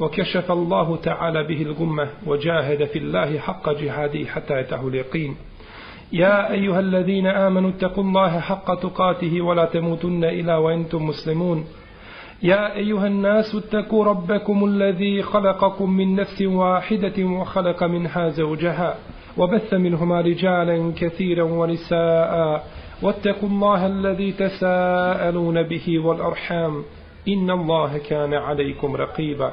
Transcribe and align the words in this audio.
وكشف 0.00 0.52
الله 0.52 0.96
تعالى 0.96 1.44
به 1.44 1.62
الغمة 1.62 2.08
وجاهد 2.26 2.84
في 2.84 2.98
الله 2.98 3.38
حق 3.38 3.70
جهاده 3.70 4.24
حتى 4.24 4.60
يتاه 4.60 4.88
اليقين. 4.88 5.36
يا 6.12 6.52
أيها 6.52 6.80
الذين 6.80 7.26
آمنوا 7.26 7.70
اتقوا 7.70 8.04
الله 8.04 8.40
حق 8.40 8.74
تقاته 8.74 9.40
ولا 9.40 9.64
تموتن 9.64 10.24
إلا 10.24 10.56
وأنتم 10.56 11.06
مسلمون. 11.06 11.64
يا 12.42 12.74
أيها 12.76 13.06
الناس 13.06 13.54
اتقوا 13.54 14.04
ربكم 14.04 14.64
الذي 14.64 15.22
خلقكم 15.22 15.90
من 15.90 16.16
نفس 16.16 16.42
واحدة 16.42 17.24
وخلق 17.24 17.82
منها 17.82 18.28
زوجها 18.28 18.94
وبث 19.38 19.74
منهما 19.74 20.20
رجالا 20.20 20.92
كثيرا 20.96 21.42
ونساء. 21.42 22.64
واتقوا 23.02 23.48
الله 23.48 23.86
الذي 23.86 24.32
تساءلون 24.32 25.62
به 25.62 25.98
والأرحام. 25.98 26.84
إن 27.28 27.50
الله 27.50 27.98
كان 27.98 28.34
عليكم 28.34 28.96
رقيبا. 28.96 29.52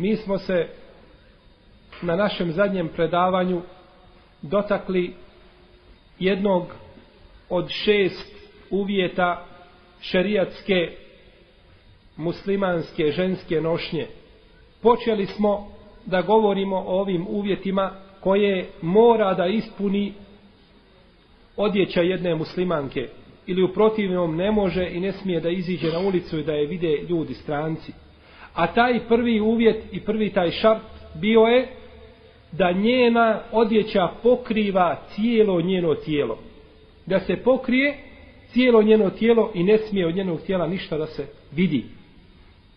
mi 0.00 0.16
smo 0.16 0.38
se 0.38 0.66
na 2.02 2.16
našem 2.16 2.52
zadnjem 2.52 2.88
predavanju 2.88 3.62
dotakli 4.42 5.14
jednog 6.18 6.64
od 7.48 7.68
šest 7.68 8.34
uvjeta 8.70 9.46
šerijatske 10.00 10.92
muslimanske 12.16 13.12
ženske 13.12 13.60
nošnje. 13.60 14.06
Počeli 14.82 15.26
smo 15.26 15.68
da 16.06 16.22
govorimo 16.22 16.76
o 16.76 17.00
ovim 17.00 17.26
uvjetima 17.28 17.92
koje 18.20 18.68
mora 18.82 19.34
da 19.34 19.46
ispuni 19.46 20.12
odjeća 21.56 22.00
jedne 22.00 22.34
muslimanke 22.34 23.08
ili 23.46 23.62
u 23.62 23.72
protivnom 23.72 24.36
ne 24.36 24.50
može 24.50 24.90
i 24.90 25.00
ne 25.00 25.12
smije 25.12 25.40
da 25.40 25.48
iziđe 25.48 25.92
na 25.92 25.98
ulicu 25.98 26.38
i 26.38 26.44
da 26.44 26.52
je 26.52 26.66
vide 26.66 26.96
ljudi 27.08 27.34
stranci. 27.34 27.92
A 28.60 28.66
taj 28.66 29.00
prvi 29.08 29.40
uvjet 29.40 29.84
i 29.92 30.00
prvi 30.00 30.30
taj 30.30 30.50
šart 30.50 30.82
bio 31.14 31.40
je 31.40 31.68
da 32.52 32.72
njena 32.72 33.40
odjeća 33.52 34.08
pokriva 34.22 34.96
cijelo 35.14 35.60
njeno 35.60 35.94
tijelo. 35.94 36.38
Da 37.06 37.20
se 37.20 37.36
pokrije 37.36 37.98
cijelo 38.52 38.82
njeno 38.82 39.10
tijelo 39.10 39.50
i 39.54 39.62
ne 39.62 39.78
smije 39.78 40.06
od 40.06 40.16
njenog 40.16 40.40
tijela 40.40 40.66
ništa 40.66 40.98
da 40.98 41.06
se 41.06 41.26
vidi. 41.52 41.84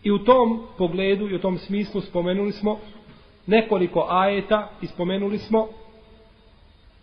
I 0.02 0.10
u 0.10 0.18
tom 0.18 0.62
pogledu 0.78 1.28
i 1.28 1.34
u 1.34 1.38
tom 1.38 1.58
smislu 1.58 2.00
spomenuli 2.00 2.52
smo 2.52 2.78
nekoliko 3.46 4.06
ajeta 4.10 4.70
i 4.82 4.86
spomenuli 4.86 5.38
smo 5.38 5.68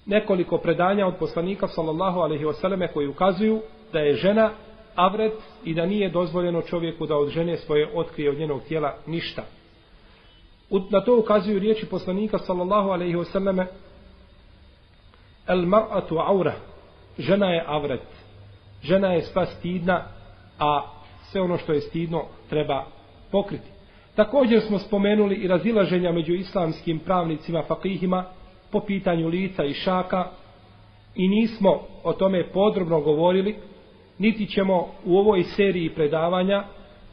nekoliko 0.06 0.58
predanja 0.58 1.08
od 1.08 1.16
poslanika 1.16 1.68
sallallahu 1.68 2.20
alaihi 2.20 2.46
wasallam 2.46 2.88
koji 2.94 3.08
ukazuju 3.08 3.62
da 3.94 4.00
je 4.00 4.16
žena 4.16 4.52
avret 4.96 5.34
i 5.64 5.74
da 5.74 5.86
nije 5.86 6.10
dozvoljeno 6.10 6.62
čovjeku 6.62 7.06
da 7.06 7.18
od 7.18 7.30
žene 7.30 7.58
svoje 7.58 7.90
otkrije 7.94 8.30
od 8.30 8.38
njenog 8.38 8.62
tijela 8.68 8.96
ništa. 9.08 9.44
Na 10.90 11.02
to 11.02 11.20
ukazuju 11.20 11.60
riječi 11.60 11.86
poslanika 11.86 12.38
sallallahu 12.38 12.90
alaihi 12.90 13.16
wasallame 13.16 13.66
El 15.48 15.66
mar'atu 15.66 16.20
aura 16.20 16.54
žena 17.18 17.46
je 17.46 17.64
avret 17.68 18.08
žena 18.84 19.14
je 19.14 19.22
sva 19.22 19.46
stidna 19.46 20.06
a 20.60 20.82
sve 21.32 21.42
ono 21.42 21.58
što 21.58 21.74
je 21.74 21.82
stidno 21.82 22.26
treba 22.50 22.86
pokriti. 23.32 23.70
Također 24.16 24.62
smo 24.62 24.80
spomenuli 24.80 25.36
i 25.36 25.48
razilaženja 25.48 26.12
među 26.12 26.34
islamskim 26.34 27.00
pravnicima 27.00 27.64
fakihima 27.68 28.26
po 28.72 28.80
pitanju 28.80 29.28
lica 29.28 29.64
i 29.64 29.74
šaka 29.74 30.28
i 31.16 31.28
nismo 31.28 31.80
o 32.04 32.14
tome 32.14 32.48
podrobno 32.54 33.02
govorili 33.02 33.56
niti 34.22 34.48
ćemo 34.48 34.88
u 35.06 35.18
ovoj 35.18 35.44
seriji 35.44 35.90
predavanja 35.90 36.64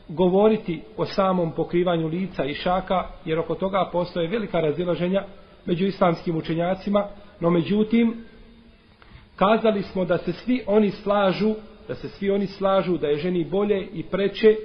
govoriti 0.09 0.81
o 0.97 1.07
samom 1.07 1.53
pokrivanju 1.53 2.07
lica 2.09 2.45
i 2.45 2.55
šaka, 2.55 3.09
jer 3.25 3.39
oko 3.39 3.55
toga 3.55 3.89
postoje 3.93 4.29
velika 4.29 4.61
razilaženja 4.61 5.25
među 5.67 5.87
islamskim 5.87 6.37
učenjacima, 6.37 7.09
no 7.41 7.51
međutim, 7.51 8.25
kazali 9.37 9.83
smo 9.83 10.05
da 10.05 10.19
se 10.19 10.33
svi 10.33 10.63
oni 10.67 10.91
slažu, 10.91 11.55
da 11.89 11.95
se 11.95 12.09
svi 12.09 12.31
oni 12.31 12.47
slažu 12.47 12.99
da 12.99 13.07
je 13.07 13.17
ženi 13.17 13.45
bolje 13.45 13.89
i 13.93 14.03
preče 14.03 14.57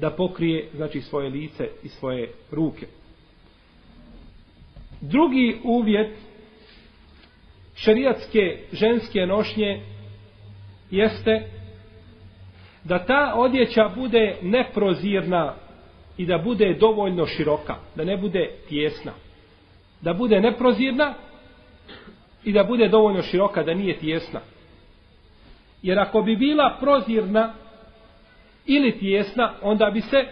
da 0.00 0.10
pokrije, 0.10 0.68
znači, 0.74 1.00
svoje 1.00 1.30
lice 1.30 1.68
i 1.82 1.88
svoje 1.88 2.32
ruke. 2.50 2.86
Drugi 5.00 5.60
uvjet 5.64 6.16
šerijatske 7.74 8.58
ženske 8.72 9.26
nošnje 9.26 9.82
jeste 10.90 11.57
da 12.88 12.98
ta 12.98 13.32
odjeća 13.36 13.90
bude 13.96 14.36
neprozirna 14.42 15.54
i 16.16 16.26
da 16.26 16.38
bude 16.38 16.76
dovoljno 16.80 17.26
široka, 17.26 17.74
da 17.94 18.04
ne 18.04 18.16
bude 18.16 18.50
tjesna. 18.68 19.12
Da 20.00 20.14
bude 20.14 20.40
neprozirna 20.40 21.14
i 22.44 22.52
da 22.52 22.64
bude 22.64 22.88
dovoljno 22.88 23.22
široka, 23.22 23.62
da 23.62 23.74
nije 23.74 23.98
tjesna. 23.98 24.40
Jer 25.82 25.98
ako 25.98 26.22
bi 26.22 26.36
bila 26.36 26.76
prozirna 26.80 27.52
ili 28.66 28.98
tjesna, 28.98 29.52
onda 29.62 29.90
bi 29.90 30.00
se 30.00 30.24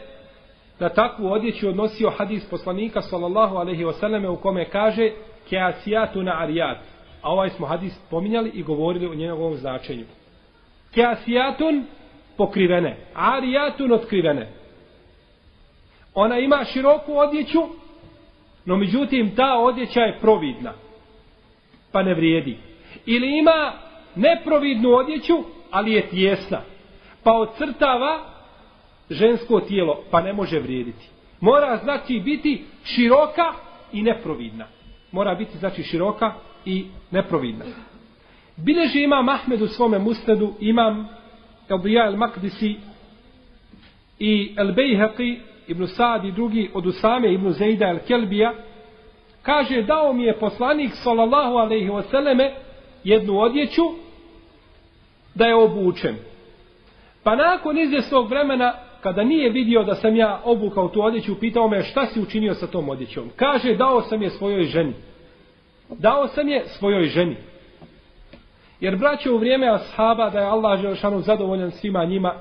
na 0.79 0.89
takvu 0.89 1.33
odjeću 1.33 1.69
odnosio 1.69 2.11
hadis 2.11 2.51
poslanika 2.51 3.03
sallallahu 3.03 3.57
alaihi 3.57 3.85
wasallam 3.85 4.29
u 4.29 4.37
kome 4.37 4.65
kaže 4.65 5.11
keasijatu 5.51 6.23
na 6.23 6.43
arijat. 6.43 6.79
A 7.23 7.33
ovaj 7.33 7.51
smo 7.51 7.67
hadis 7.67 7.99
pominjali 8.11 8.51
i 8.55 8.63
govorili 8.63 9.07
o 9.07 9.15
njegovom 9.15 9.55
značenju. 9.55 10.05
Keasijatun 10.95 11.85
pokrivene. 12.37 12.97
Arijatun 13.15 13.93
otkrivene. 13.93 14.49
Ona 16.15 16.39
ima 16.39 16.65
široku 16.65 17.19
odjeću, 17.19 17.63
no 18.65 18.77
međutim 18.77 19.37
ta 19.37 19.59
odjeća 19.59 20.01
je 20.01 20.19
providna. 20.21 20.73
Pa 21.93 22.03
ne 22.03 22.15
vrijedi. 22.15 22.57
Ili 23.07 23.39
ima 23.39 23.73
neprovidnu 24.15 24.91
odjeću, 24.91 25.35
ali 25.71 25.93
je 25.93 26.09
tjesna. 26.09 26.61
Pa 27.23 27.33
ocrtava 27.33 28.21
žensko 29.11 29.61
tijelo, 29.61 30.03
pa 30.11 30.21
ne 30.21 30.33
može 30.33 30.59
vrijediti. 30.59 31.09
Mora 31.41 31.77
znači 31.83 32.21
biti 32.21 32.65
široka 32.85 33.53
i 33.93 34.03
neprovidna. 34.03 34.67
Mora 35.13 35.35
biti 35.35 35.59
znači 35.59 35.83
široka 35.83 36.33
i 36.65 36.87
neprovidna. 37.11 37.65
Bileži 38.57 39.03
imam 39.03 39.29
Ahmed 39.29 39.63
u 39.63 39.67
svome 39.67 39.99
musnedu, 39.99 40.55
imam 40.61 41.09
Eldija 41.69 42.07
el 42.07 42.17
Makdisi 42.17 42.77
i 44.19 44.55
El 44.57 44.73
Bejheqi, 44.73 45.41
Ibn 45.69 45.87
Sad 45.87 46.25
i 46.25 46.33
drugi 46.33 46.71
od 46.75 46.87
Usame 46.87 47.33
Ibn 47.33 47.51
Zejda 47.51 47.89
el 47.89 47.99
Kelbija, 47.99 48.55
kaže 49.43 49.83
dao 49.83 50.13
mi 50.13 50.25
je 50.25 50.39
poslanik 50.39 50.91
sallallahu 50.95 51.57
alaihi 51.57 51.91
wasallame 51.91 52.51
jednu 53.05 53.39
odjeću 53.39 53.83
da 55.35 55.47
je 55.47 55.55
obučem. 55.55 56.17
Pa 57.23 57.37
nakon 57.37 57.79
izvjesnog 57.79 58.29
vremena, 58.29 58.75
kada 59.01 59.25
nije 59.25 59.51
vidio 59.51 59.83
da 59.85 59.95
sam 59.95 60.17
ja 60.17 60.41
obukao 60.45 60.89
tu 60.89 61.03
odjeću, 61.03 61.41
pitao 61.41 61.69
me 61.69 61.83
šta 61.83 62.07
si 62.07 62.21
učinio 62.21 62.55
sa 62.55 62.67
tom 62.67 62.89
odjećom. 62.89 63.31
Kaže, 63.37 63.75
dao 63.75 64.03
sam 64.03 64.23
je 64.23 64.31
svojoj 64.31 64.65
ženi. 64.65 64.93
Dao 65.99 66.29
sam 66.29 66.49
je 66.49 66.65
svojoj 66.67 67.05
ženi. 67.05 67.37
Jer 68.81 68.97
braće 68.97 69.31
u 69.31 69.39
vrijeme 69.39 69.69
ashaba 69.69 70.31
da 70.31 70.39
je 70.39 70.47
Allah 70.47 70.81
Želšanu 70.81 71.21
zadovoljan 71.21 71.71
svima 71.71 72.05
njima, 72.05 72.35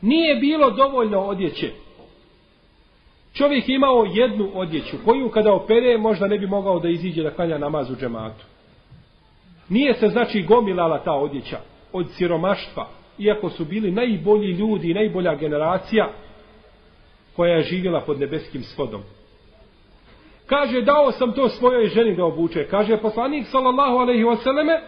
nije 0.00 0.36
bilo 0.36 0.70
dovoljno 0.70 1.20
odjeće. 1.20 1.70
Čovjek 3.34 3.68
imao 3.68 4.06
jednu 4.12 4.50
odjeću 4.54 4.96
koju 5.04 5.30
kada 5.30 5.52
opere 5.52 5.98
možda 5.98 6.26
ne 6.26 6.38
bi 6.38 6.46
mogao 6.46 6.78
da 6.78 6.88
iziđe 6.88 7.22
da 7.22 7.30
klanja 7.30 7.58
namaz 7.58 7.90
u 7.90 7.96
džematu. 7.96 8.44
Nije 9.68 9.94
se 9.94 10.08
znači 10.08 10.42
gomilala 10.42 10.98
ta 10.98 11.12
odjeća 11.12 11.58
od 11.92 12.06
siromaštva, 12.10 12.88
iako 13.18 13.50
su 13.50 13.64
bili 13.64 13.90
najbolji 13.90 14.52
ljudi 14.52 14.90
i 14.90 14.94
najbolja 14.94 15.34
generacija 15.34 16.10
koja 17.36 17.54
je 17.54 17.62
živjela 17.62 18.00
pod 18.00 18.20
nebeskim 18.20 18.62
svodom. 18.62 19.02
Kaže, 20.46 20.82
dao 20.82 21.12
sam 21.12 21.32
to 21.32 21.48
svojoj 21.48 21.86
ženi 21.86 22.16
da 22.16 22.24
obuče. 22.24 22.66
Kaže, 22.70 22.96
poslanik, 22.96 23.46
sallallahu 23.46 23.96
alaihi 23.96 24.24
wasallame, 24.24 24.80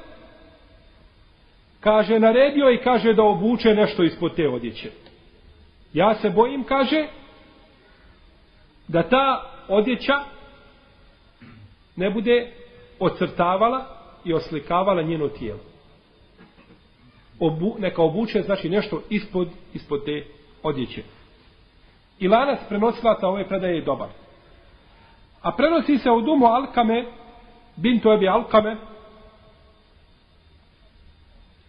kaže, 1.84 2.18
naredio 2.18 2.70
i 2.70 2.78
kaže 2.78 3.12
da 3.14 3.22
obuče 3.22 3.74
nešto 3.74 4.02
ispod 4.02 4.34
te 4.34 4.48
odjeće. 4.48 4.90
Ja 5.92 6.14
se 6.14 6.30
bojim, 6.30 6.64
kaže, 6.64 7.06
da 8.88 9.02
ta 9.02 9.50
odjeća 9.68 10.20
ne 11.96 12.10
bude 12.10 12.52
ocrtavala 13.00 13.86
i 14.24 14.34
oslikavala 14.34 15.02
njeno 15.02 15.28
tijelo. 15.28 15.60
Obu, 17.40 17.76
neka 17.78 18.02
obuče 18.02 18.42
znači 18.42 18.68
nešto 18.68 19.02
ispod, 19.10 19.48
ispod 19.74 20.04
te 20.04 20.24
odjeće. 20.62 21.02
I 22.18 22.28
lanac 22.28 22.58
prenosilaca 22.68 23.28
ove 23.28 23.48
predaje 23.48 23.74
je 23.74 23.84
dobar. 23.84 24.08
A 25.42 25.52
prenosi 25.52 25.98
se 25.98 26.10
u 26.10 26.20
dumu 26.20 26.46
Alkame, 26.46 27.04
bintu 27.76 28.12
Ebi 28.12 28.28
Alkame, 28.28 28.76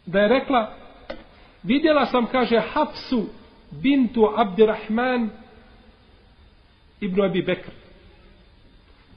da 0.05 0.19
je 0.19 0.27
rekla, 0.27 0.73
vidjela 1.63 2.05
sam, 2.05 2.25
kaže, 2.25 2.59
Hafsu 2.73 3.25
bintu 3.71 4.33
Abdirahman 4.35 5.29
ibn 7.01 7.21
Abi 7.21 7.41
Bekr. 7.41 7.71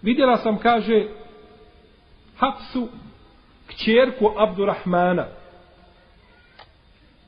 Vidjela 0.03 0.37
sam, 0.37 0.59
kaže, 0.59 1.07
Hafsu 2.37 2.89
kćerku 3.69 4.35
Abdurrahmana. 4.37 5.27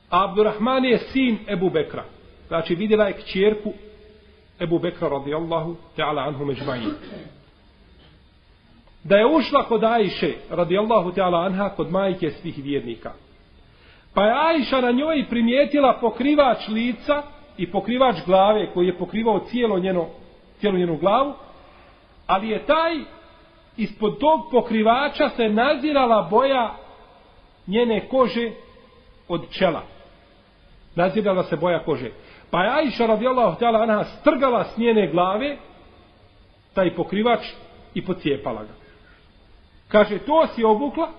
Abdurrahman 0.09 0.85
je 0.85 0.97
sin 0.97 1.37
Ebu 1.47 1.69
Bekra. 1.69 2.03
Znači 2.47 2.75
vidjela 2.75 3.05
je 3.05 3.13
kćerku 3.13 3.73
Ebu 4.59 4.79
Bekra 4.79 5.09
radijallahu 5.09 5.75
ta'ala 5.97 6.27
anhu 6.27 6.45
međmajin. 6.45 6.91
Da 9.03 9.17
je 9.17 9.25
ušla 9.25 9.63
kod 9.63 9.83
Ajše 9.83 10.33
radijallahu 10.49 11.11
ta'ala 11.11 11.45
anha 11.45 11.69
kod 11.69 11.91
majke 11.91 12.31
svih 12.31 12.57
vjernika. 12.57 13.13
Pa 14.13 14.23
je 14.23 14.33
Ajša 14.33 14.81
na 14.81 14.91
njoj 14.91 15.25
primijetila 15.29 15.97
pokrivač 16.01 16.67
lica 16.67 17.23
i 17.57 17.71
pokrivač 17.71 18.15
glave 18.25 18.73
koji 18.73 18.87
je 18.87 18.97
pokrivao 18.97 19.39
cijelo 19.39 19.79
njeno, 19.79 20.07
cijelu 20.59 20.77
njenu 20.77 20.97
glavu, 20.97 21.33
ali 22.27 22.49
je 22.49 22.65
taj 22.65 22.97
ispod 23.77 24.19
tog 24.19 24.41
pokrivača 24.51 25.29
se 25.29 25.49
nazirala 25.49 26.27
boja 26.29 26.75
njene 27.67 28.07
kože 28.07 28.51
od 29.27 29.49
čela. 29.49 29.81
Nazirala 30.95 31.43
se 31.43 31.55
boja 31.55 31.83
kože. 31.83 32.11
Pa 32.51 32.63
je 32.63 32.69
Aisha 32.69 33.05
radijallahu 33.05 33.59
ta'ala 33.59 33.81
anha 33.83 34.03
strgala 34.03 34.63
s 34.63 34.77
njene 34.77 35.07
glave 35.11 35.57
taj 36.73 36.95
pokrivač 36.95 37.39
i 37.93 38.05
pocijepala 38.05 38.63
ga. 38.63 38.73
Kaže, 39.87 40.19
to 40.19 40.47
si 40.47 40.63
obukla, 40.63 41.09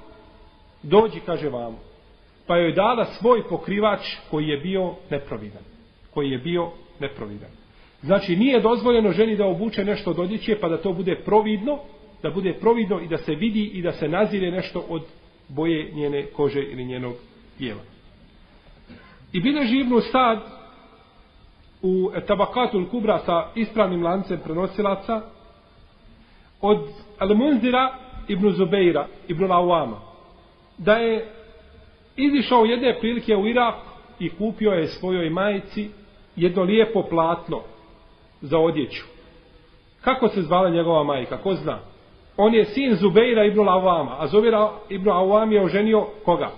dođi, 0.82 1.20
kaže 1.20 1.48
vamo. 1.48 1.91
Pa 2.52 2.56
joj 2.56 2.72
dala 2.72 3.04
svoj 3.04 3.42
pokrivač 3.48 4.00
koji 4.30 4.48
je 4.48 4.56
bio 4.56 4.94
neprovidan. 5.10 5.62
Koji 6.14 6.30
je 6.30 6.38
bio 6.38 6.70
neprovidan. 7.00 7.50
Znači, 8.02 8.36
nije 8.36 8.60
dozvoljeno 8.60 9.12
ženi 9.12 9.36
da 9.36 9.46
obuče 9.46 9.84
nešto 9.84 10.10
od 10.10 10.18
odjeće, 10.18 10.58
pa 10.60 10.68
da 10.68 10.82
to 10.82 10.92
bude 10.92 11.16
providno, 11.24 11.78
da 12.22 12.30
bude 12.30 12.52
providno 12.52 13.00
i 13.00 13.08
da 13.08 13.18
se 13.18 13.34
vidi 13.34 13.64
i 13.64 13.82
da 13.82 13.92
se 13.92 14.08
nazire 14.08 14.50
nešto 14.50 14.84
od 14.88 15.02
boje 15.48 15.90
njene 15.94 16.26
kože 16.26 16.62
ili 16.62 16.84
njenog 16.84 17.14
tijela. 17.58 17.80
I 19.32 19.40
bile 19.40 19.66
živnu 19.66 20.00
sad 20.00 20.38
u 21.82 22.10
tabakatul 22.26 22.88
kubra 22.88 23.18
sa 23.18 23.46
ispravnim 23.54 24.02
lancem 24.02 24.40
prenosilaca 24.44 25.22
od 26.60 26.88
Al-Munzira 27.18 27.92
ibn 28.28 28.50
Zubeira 28.50 29.06
ibn 29.28 29.44
Lawama 29.44 29.96
da 30.78 30.94
je 30.94 31.41
izišao 32.16 32.64
jedne 32.64 32.98
prilike 33.00 33.36
u 33.36 33.46
Irak 33.46 33.74
i 34.18 34.30
kupio 34.30 34.70
je 34.70 34.86
svojoj 34.86 35.30
majici 35.30 35.90
jedno 36.36 36.62
lijepo 36.62 37.02
platno 37.02 37.60
za 38.40 38.58
odjeću. 38.58 39.04
Kako 40.00 40.28
se 40.28 40.42
zvala 40.42 40.70
njegova 40.70 41.04
majka? 41.04 41.38
Ko 41.38 41.54
zna? 41.54 41.78
on 42.36 42.54
je 42.54 42.64
sin 42.64 42.94
Zubeira 42.94 43.44
ibn 43.44 43.68
Awama, 43.68 44.16
a 44.18 44.26
Zubeira 44.26 44.70
ibn 44.88 45.08
Awam 45.08 45.52
je 45.52 45.64
oženio 45.64 46.06
koga? 46.24 46.50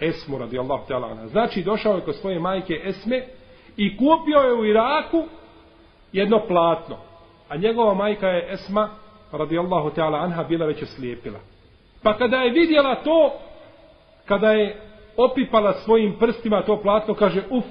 Esmu 0.00 0.38
radijallahu 0.38 0.84
ta'ala 0.88 1.10
anha. 1.10 1.26
Znači 1.26 1.62
došao 1.62 1.94
je 1.94 2.00
kod 2.00 2.16
svoje 2.16 2.38
majke 2.38 2.80
Esme 2.84 3.22
i 3.76 3.96
kupio 3.96 4.38
je 4.38 4.54
u 4.54 4.64
Iraku 4.64 5.24
jedno 6.12 6.40
platno. 6.48 6.96
A 7.48 7.56
njegova 7.56 7.94
majka 7.94 8.28
je 8.28 8.52
Esma 8.52 8.88
radijallahu 9.32 9.90
ta'ala 9.90 10.24
anha 10.24 10.44
bila 10.44 10.66
već 10.66 10.82
oslijepila. 10.82 11.38
Pa 12.02 12.18
kada 12.18 12.36
je 12.36 12.50
vidjela 12.50 12.94
to, 12.94 13.32
kada 14.26 14.50
je 14.52 14.76
opipala 15.16 15.72
svojim 15.72 16.18
prstima 16.18 16.62
to 16.62 16.80
platno, 16.82 17.14
kaže, 17.14 17.42
uf, 17.50 17.64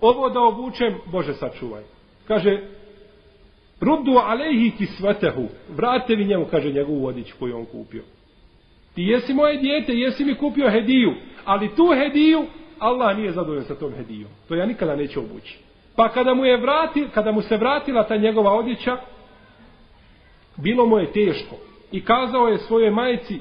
ovo 0.00 0.28
da 0.28 0.40
obučem, 0.40 0.94
Bože 1.12 1.34
sačuvaj. 1.34 1.82
Kaže, 2.26 2.60
rubdu 3.80 4.12
alejhi 4.12 4.70
kisvetehu. 4.78 5.48
Vrate 5.76 6.14
vi 6.14 6.24
njemu, 6.24 6.46
kaže 6.50 6.72
njegovu 6.72 6.98
vodić 6.98 7.32
koju 7.32 7.56
on 7.56 7.64
kupio. 7.64 8.02
Ti 8.94 9.02
jesi 9.02 9.34
moje 9.34 9.56
dijete, 9.56 9.92
jesi 9.92 10.24
mi 10.24 10.34
kupio 10.34 10.70
hediju. 10.70 11.14
Ali 11.44 11.74
tu 11.74 11.86
hediju, 11.94 12.46
Allah 12.78 13.16
nije 13.16 13.32
zadovoljan 13.32 13.64
sa 13.64 13.74
tom 13.74 13.92
hedijom. 13.94 14.30
To 14.48 14.54
ja 14.54 14.66
nikada 14.66 14.96
neću 14.96 15.20
obući. 15.20 15.58
Pa 15.96 16.08
kada 16.08 16.34
mu 16.34 16.44
je 16.44 16.56
vrati, 16.56 17.08
kada 17.14 17.32
mu 17.32 17.42
se 17.42 17.56
vratila 17.56 18.06
ta 18.06 18.16
njegova 18.16 18.52
odjeća, 18.52 18.96
bilo 20.56 20.86
mu 20.86 20.98
je 20.98 21.12
teško. 21.12 21.56
I 21.92 22.04
kazao 22.04 22.48
je 22.48 22.58
svojoj 22.58 22.90
majici, 22.90 23.40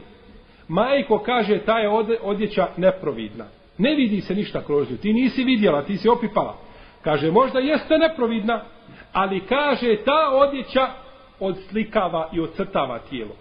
majko 0.71 1.19
kaže, 1.19 1.59
ta 1.65 1.79
je 1.79 1.89
odjeća 2.21 2.67
neprovidna. 2.77 3.45
Ne 3.77 3.95
vidi 3.95 4.21
se 4.21 4.35
ništa 4.35 4.65
kroz 4.65 4.91
nju. 4.91 4.97
Ti 4.97 5.13
nisi 5.13 5.43
vidjela, 5.43 5.83
ti 5.83 5.97
si 5.97 6.09
opipala. 6.09 6.57
Kaže, 7.01 7.31
možda 7.31 7.59
jeste 7.59 7.97
neprovidna, 7.97 8.63
ali 9.11 9.39
kaže 9.39 9.97
ta 10.05 10.29
odjeća 10.33 10.87
odslikava 11.39 12.29
i 12.33 12.39
ocrtava 12.39 12.99
tijelo. 12.99 13.35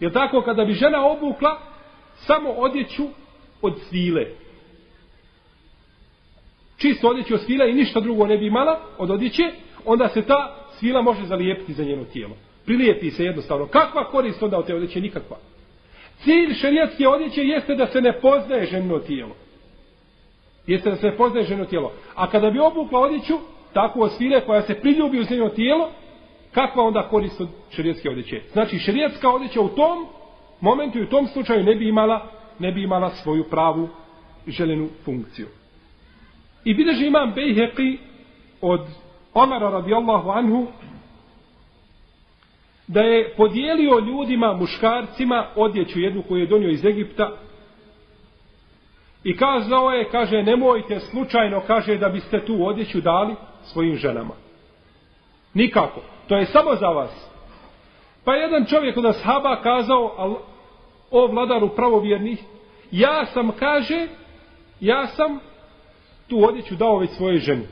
Jer 0.00 0.12
tako 0.12 0.42
kada 0.42 0.64
bi 0.64 0.72
žena 0.72 1.06
obukla 1.06 1.58
samo 2.14 2.50
odjeću 2.50 3.04
od 3.62 3.78
svile. 3.88 4.26
Čisto 6.76 7.08
odjeću 7.08 7.34
od 7.34 7.40
svila 7.40 7.64
i 7.64 7.74
ništa 7.74 8.00
drugo 8.00 8.26
ne 8.26 8.38
bi 8.38 8.46
imala 8.46 8.80
od 8.98 9.10
odjeće, 9.10 9.42
onda 9.84 10.08
se 10.08 10.22
ta 10.22 10.56
svila 10.78 11.02
može 11.02 11.26
zalijepiti 11.26 11.72
za 11.72 11.84
njeno 11.84 12.04
tijelo. 12.04 12.36
Prilijepi 12.64 13.10
se 13.10 13.24
jednostavno. 13.24 13.66
Kakva 13.66 14.10
korist 14.10 14.42
onda 14.42 14.58
od 14.58 14.66
te 14.66 14.74
odjeće? 14.74 15.00
Nikakva. 15.00 15.36
Cilj 16.18 16.54
šerijatske 16.54 17.08
odjeće 17.08 17.44
jeste 17.44 17.74
da 17.74 17.86
se 17.86 18.00
ne 18.00 18.20
poznaje 18.20 18.66
ženo 18.66 18.98
tijelo. 18.98 19.34
Jeste 20.66 20.90
da 20.90 20.96
se 20.96 21.06
ne 21.06 21.16
poznaje 21.16 21.46
ženo 21.46 21.64
tijelo. 21.64 21.92
A 22.14 22.30
kada 22.30 22.50
bi 22.50 22.58
obukla 22.58 23.00
odjeću, 23.00 23.34
takvu 23.72 24.02
osvile 24.02 24.40
koja 24.40 24.62
se 24.62 24.80
priljubi 24.80 25.20
u 25.20 25.24
njeno 25.30 25.48
tijelo, 25.48 25.90
kakva 26.52 26.82
onda 26.82 27.08
korist 27.08 27.40
od 27.40 27.48
šerijatske 27.70 28.10
odjeće? 28.10 28.42
Znači, 28.52 28.78
šerijatska 28.78 29.30
odjeća 29.30 29.60
u 29.60 29.68
tom 29.68 30.06
momentu 30.60 30.98
i 30.98 31.02
u 31.02 31.08
tom 31.08 31.26
slučaju 31.26 31.64
ne 31.64 31.74
bi 31.74 31.88
imala, 31.88 32.26
ne 32.58 32.72
bi 32.72 32.82
imala 32.82 33.10
svoju 33.10 33.44
pravu 33.44 33.88
željenu 34.46 34.88
funkciju. 35.04 35.46
I 36.64 36.74
bideže 36.74 37.06
imam 37.06 37.34
Bejheqi 37.34 37.98
od 38.60 38.80
Omara 39.34 39.70
radijallahu 39.70 40.30
anhu 40.30 40.66
da 42.86 43.00
je 43.00 43.34
podijelio 43.36 43.98
ljudima, 43.98 44.52
muškarcima, 44.52 45.46
odjeću 45.56 46.00
jednu 46.00 46.22
koju 46.28 46.40
je 46.40 46.46
donio 46.46 46.70
iz 46.70 46.84
Egipta 46.84 47.30
i 49.24 49.36
kazao 49.36 49.90
je, 49.90 50.08
kaže, 50.10 50.42
nemojte 50.42 51.00
slučajno, 51.00 51.62
kaže, 51.66 51.96
da 51.96 52.08
biste 52.08 52.44
tu 52.44 52.66
odjeću 52.66 53.00
dali 53.00 53.34
svojim 53.62 53.96
ženama. 53.96 54.34
Nikako. 55.54 56.00
To 56.28 56.36
je 56.36 56.46
samo 56.46 56.74
za 56.74 56.86
vas. 56.86 57.30
Pa 58.24 58.34
jedan 58.34 58.64
čovjek 58.66 58.96
od 58.96 59.06
ashaba 59.06 59.60
kazao, 59.62 60.38
o 61.10 61.26
vladaru 61.26 61.68
pravovjernih, 61.68 62.42
ja 62.90 63.26
sam, 63.26 63.52
kaže, 63.58 64.06
ja 64.80 65.06
sam 65.06 65.38
tu 66.28 66.44
odjeću 66.44 66.74
dao 66.74 66.98
već 66.98 67.10
svoje 67.10 67.38
ženi. 67.38 67.66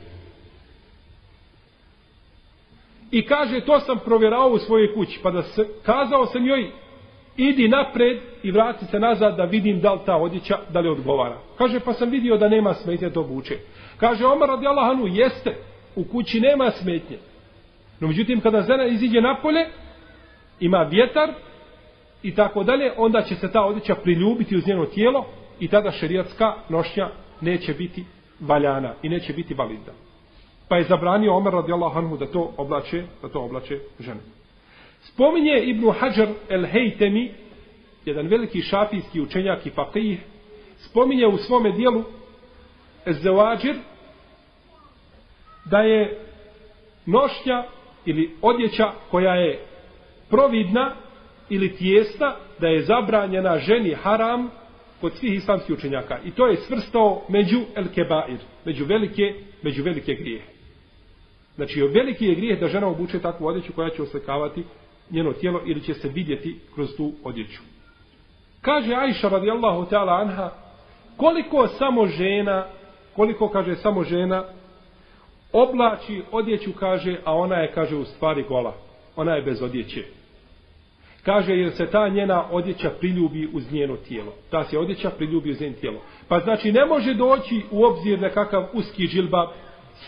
I 3.13 3.25
kaže, 3.25 3.59
to 3.59 3.79
sam 3.79 3.99
provjerao 4.05 4.49
u 4.49 4.57
svojoj 4.57 4.93
kući. 4.93 5.19
Pa 5.23 5.31
da 5.31 5.43
se, 5.43 5.67
kazao 5.83 6.25
sam 6.25 6.45
joj, 6.45 6.71
idi 7.37 7.67
napred 7.67 8.17
i 8.43 8.51
vrati 8.51 8.85
se 8.85 8.99
nazad 8.99 9.37
da 9.37 9.43
vidim 9.43 9.79
da 9.79 9.93
li 9.93 9.99
ta 10.05 10.15
odjeća, 10.15 10.57
da 10.69 10.79
li 10.79 10.89
odgovara. 10.89 11.37
Kaže, 11.57 11.79
pa 11.79 11.93
sam 11.93 12.09
vidio 12.09 12.37
da 12.37 12.49
nema 12.49 12.73
smetnje 12.73 13.09
to 13.09 13.23
buče. 13.23 13.57
Kaže, 13.97 14.25
Omar 14.25 14.49
radi 14.49 14.67
Allahanu, 14.67 15.07
jeste, 15.07 15.55
u 15.95 16.03
kući 16.03 16.39
nema 16.39 16.71
smetnje. 16.71 17.17
No 17.99 18.07
međutim, 18.07 18.41
kada 18.41 18.61
žena 18.61 18.85
iziđe 18.85 19.21
napolje, 19.21 19.65
ima 20.59 20.83
vjetar 20.83 21.29
i 22.23 22.35
tako 22.35 22.63
dalje, 22.63 22.91
onda 22.97 23.21
će 23.21 23.35
se 23.35 23.51
ta 23.51 23.65
odjeća 23.65 23.95
priljubiti 23.95 24.57
uz 24.57 24.67
njeno 24.67 24.85
tijelo 24.85 25.25
i 25.59 25.67
tada 25.67 25.91
šerijatska 25.91 26.53
nošnja 26.69 27.09
neće 27.41 27.73
biti 27.73 28.05
valjana 28.39 28.93
i 29.01 29.09
neće 29.09 29.33
biti 29.33 29.53
validna. 29.53 29.93
Pa 30.67 30.77
je 30.77 30.83
zabranio 30.83 31.33
Omer 31.33 31.53
radijallahu 31.53 31.99
anhu 31.99 32.17
da 32.17 32.25
to 32.25 32.53
oblače, 32.57 33.03
da 33.21 33.29
to 33.29 33.41
oblače 33.41 33.79
žene. 33.99 34.19
Spominje 35.01 35.63
Ibnu 35.63 35.91
Hajar 35.91 36.27
el 36.49 36.65
Hejtemi, 36.65 37.31
jedan 38.05 38.27
veliki 38.27 38.61
šafijski 38.61 39.21
učenjak 39.21 39.65
i 39.65 39.71
faqih, 39.71 40.17
spominje 40.77 41.27
u 41.27 41.37
svome 41.37 41.71
dijelu 41.71 42.03
Ezevađir 43.05 43.75
da 45.65 45.77
je 45.77 46.19
nošnja 47.05 47.63
ili 48.05 48.35
odjeća 48.41 48.91
koja 49.11 49.35
je 49.35 49.59
providna 50.29 50.95
ili 51.49 51.75
tijesta 51.75 52.37
da 52.59 52.67
je 52.67 52.81
zabranjena 52.81 53.57
ženi 53.57 53.93
haram 53.93 54.49
kod 55.01 55.13
svih 55.13 55.33
islamskih 55.33 55.75
učenjaka. 55.75 56.19
I 56.25 56.31
to 56.31 56.47
je 56.47 56.57
svrstao 56.57 57.21
među 57.29 57.59
el 57.75 57.87
kebair, 57.95 58.39
među 58.65 58.85
velike, 58.85 59.33
među 59.61 59.83
velike 59.83 60.13
grijehe. 60.13 60.52
Znači, 61.55 61.81
veliki 61.81 62.25
je 62.25 62.35
grijeh 62.35 62.59
da 62.59 62.67
žena 62.67 62.87
obuče 62.87 63.19
takvu 63.19 63.45
odjeću 63.47 63.73
koja 63.73 63.89
će 63.89 64.01
oslikavati 64.01 64.63
njeno 65.09 65.33
tijelo 65.33 65.61
ili 65.65 65.81
će 65.81 65.93
se 65.93 66.07
vidjeti 66.07 66.59
kroz 66.75 66.95
tu 66.97 67.11
odjeću. 67.23 67.61
Kaže 68.61 68.95
Aisha 68.95 69.29
radijallahu 69.29 69.85
ta'ala 69.91 70.21
anha, 70.21 70.51
koliko 71.17 71.67
samo 71.67 72.05
žena, 72.05 72.65
koliko 73.15 73.49
kaže 73.49 73.75
samo 73.75 74.03
žena, 74.03 74.43
oblači 75.51 76.21
odjeću, 76.31 76.71
kaže, 76.79 77.17
a 77.25 77.33
ona 77.33 77.55
je, 77.55 77.71
kaže, 77.71 77.95
u 77.95 78.05
stvari 78.05 78.43
gola. 78.43 78.73
Ona 79.15 79.35
je 79.35 79.41
bez 79.41 79.61
odjeće. 79.61 80.03
Kaže, 81.23 81.53
jer 81.53 81.71
se 81.71 81.85
ta 81.85 82.09
njena 82.09 82.45
odjeća 82.51 82.89
priljubi 82.99 83.49
uz 83.53 83.71
njeno 83.71 83.95
tijelo. 83.95 84.33
Ta 84.49 84.63
se 84.63 84.77
odjeća 84.77 85.09
priljubi 85.09 85.51
uz 85.51 85.61
njeno 85.61 85.75
tijelo. 85.79 86.01
Pa 86.27 86.39
znači, 86.39 86.71
ne 86.71 86.85
može 86.85 87.13
doći 87.13 87.61
u 87.71 87.83
obzir 87.83 88.19
nekakav 88.19 88.67
uski 88.73 89.07
žilbab, 89.07 89.49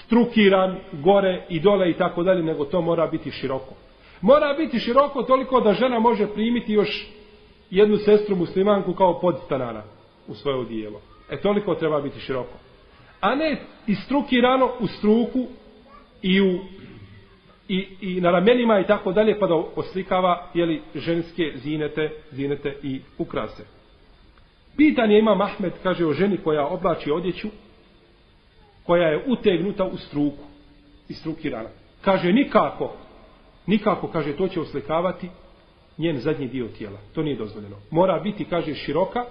strukiran, 0.03 0.77
gore 0.91 1.45
i 1.49 1.59
dole 1.59 1.89
i 1.89 1.93
tako 1.93 2.23
dalje, 2.23 2.43
nego 2.43 2.65
to 2.65 2.81
mora 2.81 3.07
biti 3.07 3.31
široko. 3.31 3.73
Mora 4.21 4.53
biti 4.53 4.79
široko 4.79 5.23
toliko 5.23 5.61
da 5.61 5.73
žena 5.73 5.99
može 5.99 6.27
primiti 6.27 6.73
još 6.73 7.07
jednu 7.69 7.97
sestru 7.97 8.35
muslimanku 8.35 8.93
kao 8.93 9.19
podstanara 9.19 9.83
u 10.27 10.33
svoje 10.33 10.57
odijelo. 10.57 11.01
E 11.29 11.41
toliko 11.41 11.75
treba 11.75 12.01
biti 12.01 12.19
široko. 12.19 12.57
A 13.21 13.35
ne 13.35 13.61
istrukirano 13.87 14.69
u 14.79 14.87
struku 14.87 15.47
i 16.21 16.41
u 16.41 16.59
i, 17.67 17.87
i 18.01 18.21
na 18.21 18.31
ramenima 18.31 18.79
i 18.79 18.87
tako 18.87 19.11
dalje 19.11 19.39
pa 19.39 19.47
da 19.47 19.55
oslikava 19.75 20.49
jeli, 20.53 20.81
ženske 20.95 21.51
zinete, 21.55 22.09
zinete 22.31 22.77
i 22.83 23.01
ukrase. 23.17 23.63
Pitanje 24.77 25.19
ima 25.19 25.35
Mahmed, 25.35 25.73
kaže 25.83 26.05
o 26.05 26.13
ženi 26.13 26.37
koja 26.37 26.67
oblači 26.67 27.11
odjeću 27.11 27.47
koja 28.85 29.07
je 29.07 29.23
utegnuta 29.27 29.83
u 29.83 29.97
struku 29.97 30.43
i. 31.09 31.69
Kaže 32.01 32.33
nikako, 32.33 32.93
nikako, 33.67 34.07
kaže, 34.07 34.37
to 34.37 34.47
će 34.47 34.59
oslikavati 34.59 35.29
njen 35.97 36.19
zadnji 36.19 36.47
dio 36.47 36.67
tijela. 36.67 36.97
To 37.15 37.23
nije 37.23 37.35
dozvoljeno. 37.35 37.75
Mora 37.91 38.19
biti, 38.19 38.45
kaže, 38.45 38.73
široka 38.73 39.25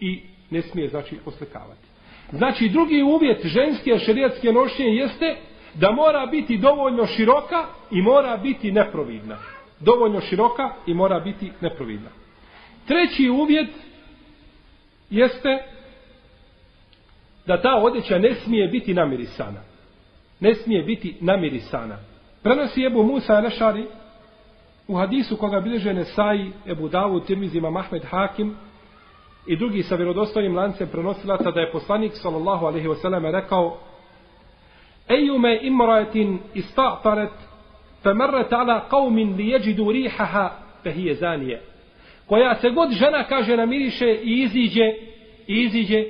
i 0.00 0.22
ne 0.50 0.62
smije, 0.62 0.88
znači, 0.88 1.16
oslikavati. 1.24 1.86
Znači, 2.32 2.68
drugi 2.68 3.02
uvjet 3.02 3.46
ženske 3.46 3.98
šerijatske 3.98 4.52
nošnje 4.52 4.86
jeste 4.86 5.36
da 5.74 5.90
mora 5.90 6.26
biti 6.26 6.58
dovoljno 6.58 7.06
široka 7.06 7.64
i 7.90 8.02
mora 8.02 8.36
biti 8.36 8.72
neprovidna. 8.72 9.38
Dovoljno 9.80 10.20
široka 10.20 10.74
i 10.86 10.94
mora 10.94 11.20
biti 11.20 11.52
neprovidna. 11.60 12.08
Treći 12.86 13.30
uvjet 13.30 13.70
jeste 15.10 15.75
da 17.46 17.62
ta 17.62 17.74
odjeća 17.82 18.18
ne 18.18 18.34
smije 18.34 18.68
biti 18.68 18.94
namirisana. 18.94 19.60
Ne 20.40 20.54
smije 20.54 20.82
biti 20.82 21.16
namirisana. 21.20 21.98
Prenosi 22.42 22.84
Ebu 22.84 23.02
Musa 23.02 23.40
Rešari 23.40 23.86
u 24.88 24.96
hadisu 24.96 25.36
koga 25.36 25.60
bilježe 25.60 25.94
Nesai, 25.94 26.50
Ebu 26.66 26.88
Davud, 26.88 27.26
Tirmizima, 27.26 27.70
Mahmed 27.70 28.04
Hakim 28.04 28.56
i 29.46 29.56
drugi 29.56 29.82
sa 29.82 29.96
vjerodostojnim 29.96 30.56
lancem 30.56 30.88
prenosilaca 30.88 31.50
da 31.50 31.60
je 31.60 31.72
poslanik 31.72 32.12
sallallahu 32.14 32.66
alaihi 32.66 32.88
wasallam 32.88 33.32
rekao 33.32 33.78
Ejume 35.08 35.58
imratin 35.62 36.38
ista'taret 36.54 37.32
femerret 38.02 38.52
ala 38.52 38.88
qavmin 38.90 39.36
li 39.36 39.48
jeđidu 39.48 39.92
rihaha 39.92 40.50
fehije 40.82 41.14
zanije. 41.14 41.62
Koja 42.26 42.54
se 42.54 42.70
god 42.70 42.90
žena 42.90 43.24
kaže 43.24 43.56
namiriše 43.56 44.18
i 44.22 44.42
iziđe 44.42 44.94
i 45.46 45.62
iziđe 45.62 46.04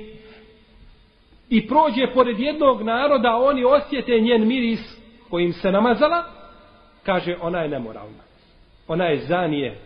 i 1.49 1.67
prođe 1.67 2.13
pored 2.13 2.39
jednog 2.39 2.81
naroda, 2.81 3.35
oni 3.35 3.63
osjete 3.63 4.19
njen 4.19 4.47
miris 4.47 4.97
kojim 5.29 5.53
se 5.53 5.71
namazala, 5.71 6.23
kaže 7.03 7.35
ona 7.41 7.59
je 7.59 7.69
nemoralna. 7.69 8.23
Ona 8.87 9.05
je 9.05 9.17
zanije, 9.17 9.77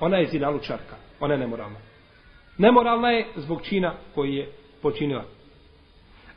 ona 0.00 0.16
je 0.16 0.26
zinalučarka, 0.26 0.96
ona 1.20 1.34
je 1.34 1.40
nemoralna. 1.40 1.78
Nemoralna 2.58 3.10
je 3.10 3.26
zbog 3.36 3.62
čina 3.62 3.94
koji 4.14 4.34
je 4.34 4.48
počinila. 4.82 5.24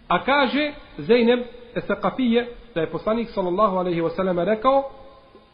A 0.07 0.23
kaže 0.23 0.73
Zeynep 0.97 1.45
Esakafije 1.75 2.47
da 2.75 2.81
je 2.81 2.91
poslanik 2.91 3.29
sallallahu 3.29 3.77
alaihi 3.77 4.01
wasallam 4.01 4.43
rekao 4.43 4.91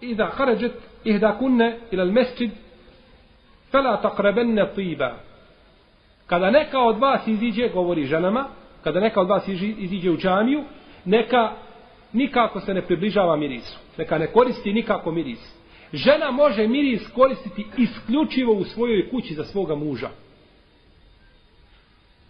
Iza 0.01 0.25
haređet 0.25 0.71
ihda 1.03 1.37
kunne 1.39 1.79
ila 1.91 2.05
mesčid 2.05 2.51
fela 3.71 4.01
takrebenne 4.01 4.73
tiba. 4.75 5.13
Kada 6.27 6.51
neka 6.51 6.79
od 6.79 6.99
vas 6.99 7.27
iziđe, 7.27 7.69
govori 7.69 8.05
ženama, 8.05 8.45
kada 8.83 8.99
neka 8.99 9.21
od 9.21 9.29
vas 9.29 9.47
iziđe 9.77 10.11
u 10.11 10.17
džamiju, 10.17 10.63
neka 11.05 11.51
nikako 12.13 12.59
se 12.59 12.73
ne 12.73 12.81
približava 12.81 13.35
mirisu. 13.35 13.79
Neka 13.97 14.17
ne 14.17 14.27
koristi 14.27 14.73
nikako 14.73 15.11
miris. 15.11 15.61
Žena 15.93 16.31
može 16.31 16.67
miris 16.67 17.07
koristiti 17.15 17.65
isključivo 17.77 18.53
u 18.53 18.63
svojoj 18.63 19.09
kući 19.09 19.33
za 19.33 19.43
svoga 19.43 19.75
muža. 19.75 20.09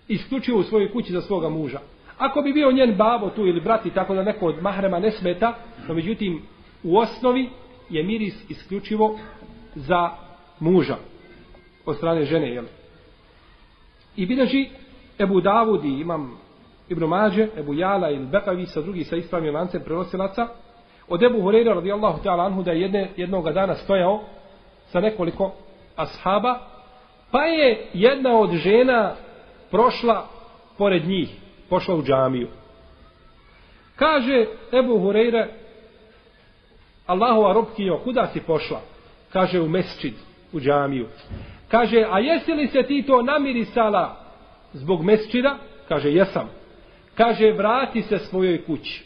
Isključivo 0.08 0.60
u 0.60 0.64
svojoj 0.64 0.92
kući 0.92 1.14
za 1.14 1.22
svoga 1.22 1.50
muža. 1.50 1.80
Ako 2.18 2.42
bi 2.42 2.54
bio 2.54 2.72
njen 2.72 2.96
babo 2.96 3.30
tu 3.30 3.48
ili 3.48 3.62
brati 3.62 3.90
tako 3.90 4.16
da 4.16 4.24
neko 4.24 4.46
od 4.46 4.62
mahrema 4.62 5.00
ne 5.00 5.12
smeta, 5.12 5.56
no 5.88 5.94
međutim 5.94 6.42
u 6.84 6.98
osnovi 6.98 7.50
je 7.90 8.04
miris 8.04 8.36
isključivo 8.50 9.20
za 9.76 10.10
muža 10.60 10.98
od 11.86 11.98
strane 11.98 12.26
žene. 12.26 12.50
Jel? 12.50 12.66
I 14.16 14.26
bileži 14.26 14.70
Ebu 15.22 15.42
Davudi, 15.42 16.02
imam 16.02 16.38
Ibn 16.90 17.06
Mađe, 17.06 17.48
Ebu 17.58 17.74
Jala 17.74 18.10
ili 18.10 18.26
Bekavi 18.26 18.66
sa 18.66 18.82
drugi 18.82 19.04
sa 19.04 19.16
ispravnim 19.16 19.56
lancem 19.56 19.82
prenosilaca, 19.84 20.48
od 21.08 21.24
Ebu 21.24 21.42
Hureyra 21.42 21.74
radijallahu 21.74 22.24
ta'ala 22.24 22.46
anhu 22.46 22.64
da 22.64 22.72
je 22.72 22.82
jedne, 22.82 23.10
jednog 23.18 23.52
dana 23.52 23.76
stojao 23.76 24.22
sa 24.86 25.00
nekoliko 25.00 25.54
ashaba, 25.96 26.60
pa 27.32 27.44
je 27.44 27.88
jedna 27.94 28.40
od 28.40 28.52
žena 28.52 29.16
prošla 29.72 30.28
pored 30.78 31.08
njih, 31.08 31.30
pošla 31.70 31.96
u 31.96 32.04
džamiju. 32.04 32.48
Kaže 33.96 34.46
Ebu 34.74 35.00
Hureyre, 35.00 35.48
Allahova 37.06 37.54
robkinjo, 37.54 38.00
kuda 38.04 38.28
si 38.28 38.40
pošla? 38.40 38.82
Kaže 39.34 39.62
u 39.62 39.70
mesčid, 39.70 40.14
u 40.54 40.60
džamiju. 40.60 41.08
Kaže, 41.68 42.06
a 42.12 42.20
jesi 42.20 42.54
li 42.54 42.68
se 42.68 42.84
ti 42.84 43.04
to 43.08 43.22
namirisala 43.22 44.21
zbog 44.74 45.04
mesčida? 45.04 45.58
Kaže, 45.88 46.12
jesam. 46.12 46.50
Kaže, 47.16 47.52
vrati 47.52 48.02
se 48.02 48.20
svojoj 48.20 48.66
kući. 48.66 49.04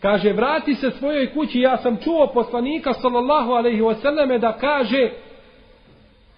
Kaže, 0.00 0.32
vrati 0.32 0.74
se 0.74 0.90
svojoj 0.90 1.32
kući. 1.34 1.60
Ja 1.60 1.76
sam 1.76 1.96
čuo 1.96 2.26
poslanika, 2.26 2.92
sallallahu 2.92 3.52
alaihi 3.52 3.80
wasallame, 3.80 4.38
da 4.38 4.52
kaže, 4.52 5.10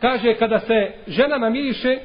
kaže, 0.00 0.34
kada 0.34 0.60
se 0.60 0.92
žena 1.06 1.38
namiriše 1.38 1.98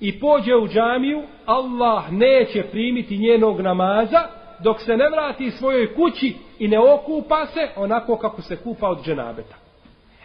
i 0.00 0.20
pođe 0.20 0.56
u 0.56 0.68
džamiju, 0.68 1.22
Allah 1.46 2.12
neće 2.12 2.62
primiti 2.62 3.18
njenog 3.18 3.60
namaza, 3.60 4.28
dok 4.62 4.80
se 4.80 4.96
ne 4.96 5.10
vrati 5.10 5.50
svojoj 5.50 5.94
kući 5.94 6.34
i 6.58 6.68
ne 6.68 6.78
okupa 6.78 7.46
se 7.46 7.68
onako 7.76 8.16
kako 8.16 8.42
se 8.42 8.56
kupa 8.56 8.88
od 8.88 9.04
dženabeta. 9.04 9.54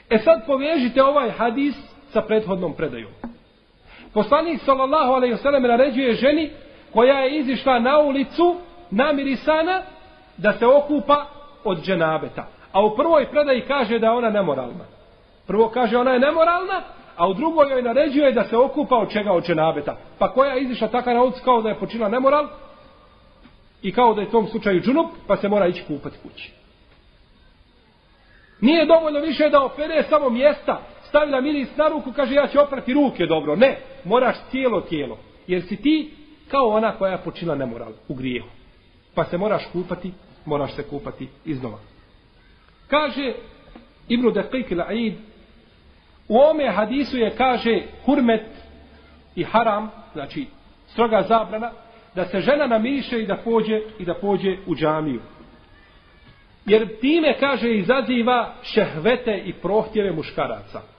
E 0.10 0.17
sad 0.17 0.45
povežite 0.45 1.03
ovaj 1.03 1.29
hadis 1.29 1.75
sa 2.10 2.22
prethodnom 2.22 2.74
predajom. 2.74 3.12
Poslanik 4.15 4.62
sallallahu 4.62 5.13
alejhi 5.13 5.34
ve 5.34 5.38
sellem 5.38 5.63
naređuje 5.63 6.13
ženi 6.13 6.51
koja 6.93 7.19
je 7.19 7.39
izišla 7.39 7.79
na 7.79 8.00
ulicu 8.00 8.55
namirisana 8.91 9.81
da 10.38 10.53
se 10.53 10.65
okupa 10.65 11.25
od 11.63 11.81
dženabeta. 11.86 12.48
A 12.72 12.86
u 12.86 12.95
prvoj 12.95 13.29
predaji 13.31 13.62
kaže 13.62 14.00
da 14.00 14.12
ona 14.12 14.29
nemoralna. 14.29 14.86
Prvo 15.48 15.69
kaže 15.69 15.98
ona 15.98 16.12
je 16.12 16.19
nemoralna, 16.19 16.81
a 17.15 17.27
u 17.27 17.34
drugoj 17.34 17.72
joj 17.72 17.81
naređuje 17.81 18.31
da 18.31 18.43
se 18.43 18.57
okupa 18.57 18.95
od 18.95 19.12
čega 19.12 19.31
od 19.31 19.45
dženabeta. 19.48 19.95
Pa 20.19 20.31
koja 20.31 20.53
je 20.53 20.62
izišla 20.62 20.88
taka 20.88 21.13
na 21.13 21.24
ulicu 21.24 21.41
kao 21.43 21.62
da 21.62 21.69
je 21.69 21.79
počila 21.79 22.10
nemoral 22.10 22.48
i 23.81 23.93
kao 23.93 24.13
da 24.13 24.22
je 24.22 24.27
u 24.27 24.31
tom 24.31 24.48
slučaju 24.48 24.81
džunup, 24.81 25.07
pa 25.27 25.38
se 25.38 25.50
mora 25.50 25.67
ići 25.67 25.84
kupati 25.88 26.17
kući. 26.24 26.53
Nije 28.62 28.86
dovoljno 28.86 29.19
više 29.19 29.50
da 29.50 29.63
opere 29.63 30.03
samo 30.10 30.29
mjesta, 30.29 30.79
stavila 31.15 31.41
miris 31.41 31.77
na 31.77 31.88
ruku, 31.88 32.12
kaže 32.12 32.34
ja 32.34 32.48
ću 32.48 32.60
oprati 32.62 32.93
ruke 32.93 33.25
dobro. 33.25 33.55
Ne, 33.55 33.77
moraš 34.03 34.36
cijelo 34.51 34.81
tijelo. 34.81 35.17
Jer 35.48 35.62
si 35.62 35.81
ti 35.81 36.12
kao 36.48 36.67
ona 36.67 36.91
koja 36.91 37.12
je 37.12 37.24
počila 37.24 37.55
nemoral 37.55 37.91
u 38.07 38.13
grijehu. 38.13 38.48
Pa 39.15 39.24
se 39.24 39.38
moraš 39.38 39.63
kupati, 39.74 40.12
moraš 40.45 40.75
se 40.75 40.84
kupati 40.84 41.27
iznova. 41.45 41.77
Kaže 42.88 43.34
Ibnu 44.07 44.31
Dekik 44.31 44.72
il-Aid, 44.72 45.13
u 46.27 46.38
ome 46.38 46.72
hadisu 46.72 47.17
je 47.17 47.36
kaže 47.38 47.81
hurmet 48.05 48.45
i 49.36 49.43
haram, 49.43 49.91
znači 50.13 50.45
stroga 50.88 51.22
zabrana, 51.27 51.72
da 52.15 52.25
se 52.25 52.39
žena 52.39 52.67
namiriše 52.67 53.22
i 53.22 53.27
da 53.27 53.38
pođe 53.38 53.81
i 54.00 54.05
da 54.05 54.13
pođe 54.13 54.57
u 54.67 54.75
džamiju. 54.75 55.22
Jer 56.65 57.00
time, 57.00 57.38
kaže, 57.39 57.75
izaziva 57.75 58.53
šehvete 58.63 59.41
i 59.45 59.53
prohtjeve 59.53 60.12
muškaraca. 60.12 60.95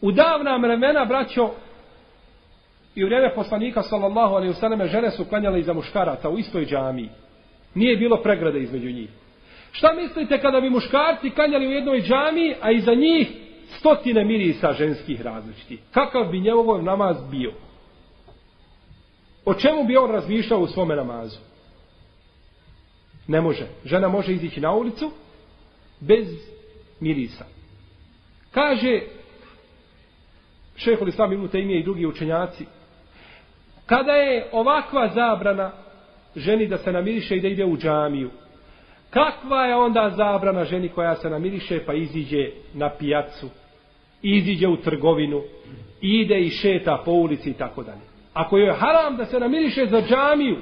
U 0.00 0.12
davna 0.12 0.56
vremena, 0.56 1.04
braćo, 1.04 1.50
i 2.94 3.04
u 3.04 3.06
vrijeme 3.06 3.34
poslanika, 3.34 3.82
sallallahu 3.82 4.34
alaihi 4.34 4.52
vseleme, 4.52 4.86
žene 4.86 5.10
su 5.10 5.24
klanjale 5.24 5.60
iza 5.60 5.72
muškaraca 5.72 6.28
u 6.28 6.38
istoj 6.38 6.66
džamiji. 6.66 7.08
Nije 7.74 7.96
bilo 7.96 8.22
pregrade 8.22 8.60
između 8.60 8.90
njih. 8.90 9.10
Šta 9.72 9.92
mislite 9.92 10.40
kada 10.40 10.60
bi 10.60 10.70
muškarci 10.70 11.30
klanjali 11.30 11.66
u 11.66 11.70
jednoj 11.70 12.02
džamiji, 12.02 12.54
a 12.60 12.70
iza 12.70 12.94
njih 12.94 13.28
stotine 13.78 14.24
mirisa 14.24 14.72
ženskih 14.72 15.20
različitih? 15.20 15.78
Kakav 15.92 16.24
bi 16.24 16.40
njegov 16.40 16.82
namaz 16.82 17.16
bio? 17.30 17.52
O 19.44 19.54
čemu 19.54 19.84
bi 19.84 19.96
on 19.96 20.10
razmišljao 20.10 20.60
u 20.60 20.66
svome 20.66 20.96
namazu? 20.96 21.38
Ne 23.26 23.40
može. 23.40 23.66
Žena 23.84 24.08
može 24.08 24.32
izići 24.32 24.60
na 24.60 24.72
ulicu 24.72 25.10
bez 26.00 26.26
mirisa. 27.00 27.44
Kaže 28.50 29.00
šehol 30.78 31.08
Islam 31.08 31.32
Ibn 31.32 31.48
Taymije 31.48 31.80
i 31.80 31.82
drugi 31.82 32.06
učenjaci. 32.06 32.66
Kada 33.86 34.12
je 34.12 34.48
ovakva 34.52 35.08
zabrana 35.08 35.70
ženi 36.36 36.66
da 36.66 36.78
se 36.78 36.92
namiriše 36.92 37.36
i 37.36 37.40
da 37.40 37.48
ide 37.48 37.64
u 37.64 37.76
džamiju 37.76 38.30
kakva 39.10 39.64
je 39.64 39.74
onda 39.74 40.10
zabrana 40.16 40.64
ženi 40.64 40.88
koja 40.88 41.16
se 41.16 41.30
namiriše 41.30 41.84
pa 41.86 41.94
iziđe 41.94 42.50
na 42.74 42.90
pijacu 42.90 43.48
iziđe 44.22 44.68
u 44.68 44.76
trgovinu 44.76 45.42
ide 46.00 46.40
i 46.40 46.50
šeta 46.50 47.02
po 47.04 47.10
ulici 47.10 47.50
i 47.50 47.54
tako 47.54 47.82
dalje? 47.82 48.00
Ako 48.32 48.58
je 48.58 48.72
haram 48.72 49.16
da 49.16 49.24
se 49.24 49.40
namiriše 49.40 49.86
za 49.86 50.02
džamiju 50.02 50.56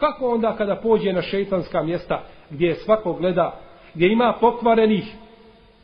Kako 0.00 0.30
onda 0.30 0.56
kada 0.56 0.76
pođe 0.76 1.12
na 1.12 1.22
šeitanska 1.22 1.82
mjesta 1.82 2.22
gdje 2.50 2.74
svako 2.74 3.12
gleda, 3.12 3.60
gdje 3.94 4.12
ima 4.12 4.34
pokvarenih 4.40 5.04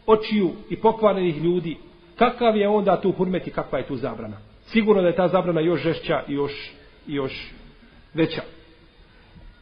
očiju 0.06 0.50
i 0.70 0.76
pokvarenih 0.76 1.36
ljudi, 1.36 1.76
kakav 2.18 2.56
je 2.56 2.68
onda 2.68 3.00
tu 3.00 3.12
hurmet 3.12 3.46
i 3.46 3.50
kakva 3.50 3.78
je 3.78 3.86
tu 3.86 3.96
zabrana? 3.96 4.36
Sigurno 4.64 5.02
da 5.02 5.08
je 5.08 5.16
ta 5.16 5.28
zabrana 5.28 5.60
još 5.60 5.80
žešća 5.80 6.22
i 6.28 6.34
još, 6.34 6.72
još 7.06 7.52
veća. 8.14 8.42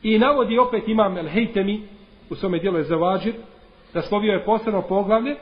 I 0.03 0.19
navodi 0.19 0.59
opet 0.59 0.89
imam 0.89 1.19
El 1.19 1.29
Hejtemi, 1.29 1.83
u 2.31 2.35
svome 2.35 2.59
dijelu 2.59 2.79
je 2.79 2.85
zavađir, 2.85 3.35
da 3.95 4.03
slovio 4.03 4.33
je 4.33 4.45
posebno 4.45 4.83
poglavlje 4.83 5.37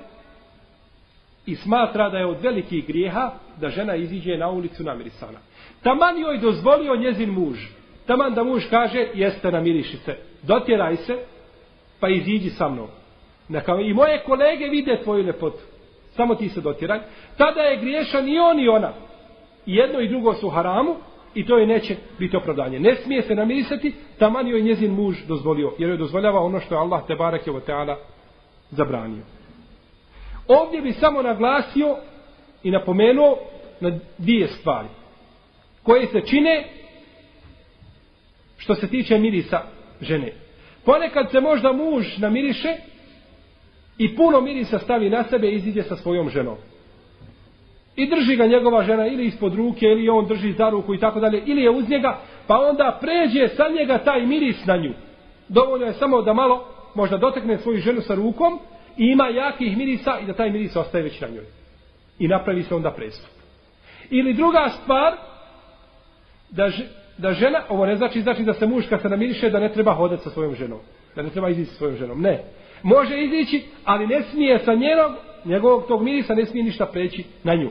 i 1.46 1.56
smatra 1.56 2.08
da 2.08 2.18
je 2.18 2.26
od 2.26 2.40
velikih 2.40 2.86
grijeha 2.86 3.32
da 3.60 3.68
žena 3.68 3.96
iziđe 3.96 4.36
na 4.36 4.50
ulicu 4.50 4.84
namirisana. 4.84 5.38
Taman 5.82 6.18
joj 6.18 6.38
dozvolio 6.38 6.96
njezin 6.96 7.30
muž, 7.30 7.58
Taman 8.06 8.34
da 8.34 8.44
muž 8.44 8.62
kaže, 8.70 9.08
jeste 9.14 9.50
namiriši 9.50 9.96
se, 9.96 10.16
dotjeraj 10.42 10.96
se, 10.96 11.18
pa 12.00 12.08
iziđi 12.08 12.50
sa 12.50 12.68
mnom. 12.68 12.88
Neka 13.48 13.72
i 13.80 13.94
moje 13.94 14.22
kolege 14.26 14.64
vide 14.64 15.00
tvoju 15.02 15.26
lepotu. 15.26 15.71
Samo 16.16 16.34
ti 16.34 16.48
se 16.48 16.60
dotiraj. 16.60 17.00
Tada 17.36 17.60
je 17.60 17.80
griješan 17.80 18.28
i 18.28 18.38
on 18.38 18.60
i 18.60 18.68
ona. 18.68 18.92
I 19.66 19.74
jedno 19.74 20.00
i 20.00 20.08
drugo 20.08 20.34
su 20.34 20.48
haramu 20.48 20.96
i 21.34 21.46
to 21.46 21.58
je 21.58 21.66
neće 21.66 21.96
biti 22.18 22.36
opravdanje. 22.36 22.80
Ne 22.80 22.96
smije 22.96 23.22
se 23.22 23.34
namirisati, 23.34 23.94
taman 24.18 24.48
joj 24.48 24.62
njezin 24.62 24.92
muž 24.92 25.16
dozvolio. 25.28 25.72
Jer 25.78 25.90
joj 25.90 25.98
dozvoljava 25.98 26.40
ono 26.40 26.60
što 26.60 26.74
je 26.74 26.80
Allah 26.80 27.06
te 27.06 27.14
barak 27.14 27.46
je 27.46 27.60
teala 27.66 27.98
zabranio. 28.70 29.22
Ovdje 30.48 30.80
bi 30.80 30.92
samo 30.92 31.22
naglasio 31.22 31.96
i 32.62 32.70
napomenuo 32.70 33.38
na 33.80 33.98
dvije 34.18 34.48
stvari 34.48 34.88
koje 35.82 36.06
se 36.06 36.20
čine 36.20 36.64
što 38.58 38.74
se 38.74 38.88
tiče 38.88 39.18
mirisa 39.18 39.60
žene. 40.00 40.32
Ponekad 40.84 41.30
se 41.30 41.40
možda 41.40 41.72
muž 41.72 42.18
namiriše 42.18 42.76
i 44.04 44.16
puno 44.16 44.40
mirisa 44.40 44.78
stavi 44.78 45.10
na 45.10 45.24
sebe 45.24 45.48
i 45.48 45.54
iziđe 45.54 45.82
sa 45.82 45.96
svojom 45.96 46.28
ženom. 46.28 46.56
I 47.96 48.06
drži 48.10 48.36
ga 48.36 48.46
njegova 48.46 48.84
žena 48.84 49.06
ili 49.06 49.26
ispod 49.26 49.54
ruke 49.54 49.86
ili 49.86 50.08
on 50.08 50.26
drži 50.26 50.52
za 50.52 50.70
ruku 50.70 50.94
i 50.94 50.98
tako 50.98 51.20
dalje 51.20 51.42
ili 51.46 51.62
je 51.62 51.70
uz 51.70 51.88
njega 51.88 52.20
pa 52.46 52.58
onda 52.58 52.98
pređe 53.00 53.48
sa 53.48 53.64
njega 53.78 53.98
taj 53.98 54.26
miris 54.26 54.66
na 54.66 54.76
nju. 54.76 54.92
Dovoljno 55.48 55.86
je 55.86 55.92
samo 55.92 56.22
da 56.22 56.32
malo 56.32 56.64
možda 56.94 57.16
dotekne 57.16 57.58
svoju 57.58 57.78
ženu 57.78 58.00
sa 58.00 58.14
rukom 58.14 58.58
i 58.96 59.04
ima 59.04 59.28
jakih 59.28 59.76
mirisa 59.76 60.18
i 60.22 60.26
da 60.26 60.32
taj 60.32 60.50
miris 60.50 60.76
ostaje 60.76 61.04
već 61.04 61.20
na 61.20 61.28
njoj. 61.28 61.44
I 62.18 62.28
napravi 62.28 62.62
se 62.62 62.74
onda 62.74 62.90
prestup. 62.90 63.30
Ili 64.10 64.34
druga 64.34 64.68
stvar 64.82 65.12
da 66.50 66.70
da 67.18 67.32
žena, 67.32 67.62
ovo 67.68 67.86
ne 67.86 67.96
znači, 67.96 68.22
znači 68.22 68.42
da 68.42 68.54
se 68.54 68.66
muž 68.66 68.84
kad 68.88 69.02
se 69.02 69.08
namiriše 69.08 69.50
da 69.50 69.60
ne 69.60 69.72
treba 69.72 69.94
hodati 69.94 70.22
sa 70.22 70.30
svojom 70.30 70.54
ženom. 70.54 70.78
Da 71.16 71.22
ne 71.22 71.30
treba 71.30 71.48
izići 71.48 71.70
sa 71.70 71.76
svojom 71.76 71.96
ženom. 71.96 72.20
Ne. 72.20 72.44
Može 72.82 73.22
izići, 73.24 73.62
ali 73.84 74.06
ne 74.06 74.22
smije 74.22 74.58
sa 74.58 74.74
njenog, 74.74 75.12
njegovog 75.44 75.86
tog 75.88 76.02
mirisa 76.02 76.34
ne 76.34 76.46
smije 76.46 76.64
ništa 76.64 76.86
preći 76.86 77.24
na 77.44 77.54
nju. 77.54 77.70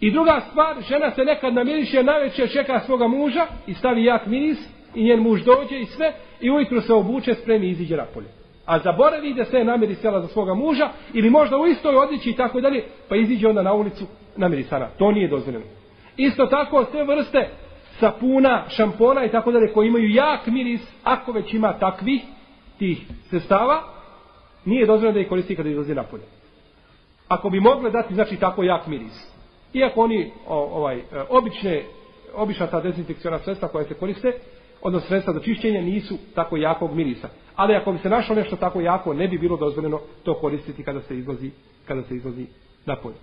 I 0.00 0.10
druga 0.10 0.40
stvar, 0.50 0.76
žena 0.88 1.10
se 1.10 1.24
nekad 1.24 1.54
namiriše, 1.54 2.02
najveće 2.02 2.46
čeka 2.46 2.80
svoga 2.80 3.08
muža 3.08 3.46
i 3.66 3.74
stavi 3.74 4.04
jak 4.04 4.26
miris 4.26 4.58
i 4.94 5.04
njen 5.04 5.20
muž 5.20 5.42
dođe 5.42 5.80
i 5.80 5.86
sve 5.86 6.12
i 6.40 6.50
ujutru 6.50 6.80
se 6.80 6.92
obuče, 6.92 7.34
spremi 7.34 7.66
i 7.66 7.70
iziđe 7.70 7.96
napolje. 7.96 8.28
A 8.66 8.78
zaboravi 8.78 9.34
da 9.34 9.44
se 9.44 9.56
je 9.56 9.64
namirisala 9.64 10.20
za 10.20 10.28
svoga 10.28 10.54
muža 10.54 10.88
ili 11.12 11.30
možda 11.30 11.56
u 11.56 11.66
istoj 11.66 11.96
odjeći 11.96 12.30
i 12.30 12.36
tako 12.36 12.60
dalje, 12.60 12.84
pa 13.08 13.16
iziđe 13.16 13.48
onda 13.48 13.62
na 13.62 13.72
ulicu 13.72 14.04
namirisana. 14.36 14.88
To 14.98 15.12
nije 15.12 15.28
dozvoljeno. 15.28 15.64
Isto 16.16 16.46
tako, 16.46 16.84
sve 16.84 17.04
vrste 17.04 17.48
sapuna, 18.00 18.64
šampona 18.68 19.24
i 19.24 19.30
tako 19.30 19.52
dalje 19.52 19.72
koji 19.72 19.88
imaju 19.88 20.10
jak 20.10 20.46
miris, 20.46 20.80
ako 21.04 21.32
već 21.32 21.54
ima 21.54 21.78
takvih 21.78 22.22
tih 22.78 22.98
sestava, 23.30 23.93
nije 24.64 24.86
dozvoljeno 24.86 25.14
da 25.14 25.20
ih 25.20 25.28
koristi 25.28 25.56
kada 25.56 25.68
izlazi 25.68 25.94
napolje. 25.94 26.22
Ako 27.28 27.50
bi 27.50 27.60
mogle 27.60 27.90
dati, 27.90 28.14
znači, 28.14 28.36
tako 28.36 28.62
jak 28.62 28.86
miris. 28.86 29.34
Iako 29.72 30.00
oni, 30.00 30.30
o, 30.46 30.56
ovaj, 30.56 30.98
e, 30.98 31.02
obične, 31.28 31.82
obična 32.34 32.66
ta 32.66 32.80
dezinfekciona 32.80 33.38
sredstva 33.38 33.68
koja 33.68 33.84
se 33.84 33.94
koriste, 33.94 34.32
odnosno 34.82 35.08
sredstva 35.08 35.32
za 35.32 35.40
čišćenje, 35.40 35.82
nisu 35.82 36.18
tako 36.34 36.56
jakog 36.56 36.94
mirisa. 36.94 37.28
Ali 37.56 37.74
ako 37.74 37.92
bi 37.92 37.98
se 37.98 38.08
našlo 38.08 38.34
nešto 38.34 38.56
tako 38.56 38.80
jako, 38.80 39.14
ne 39.14 39.28
bi 39.28 39.38
bilo 39.38 39.56
dozvoljeno 39.56 40.00
to 40.24 40.34
koristiti 40.34 40.82
kada 40.82 41.00
se 41.00 41.18
izlazi, 41.18 41.50
kada 41.86 42.02
se 42.02 42.14
izlazi 42.14 42.46
napolje. 42.86 43.16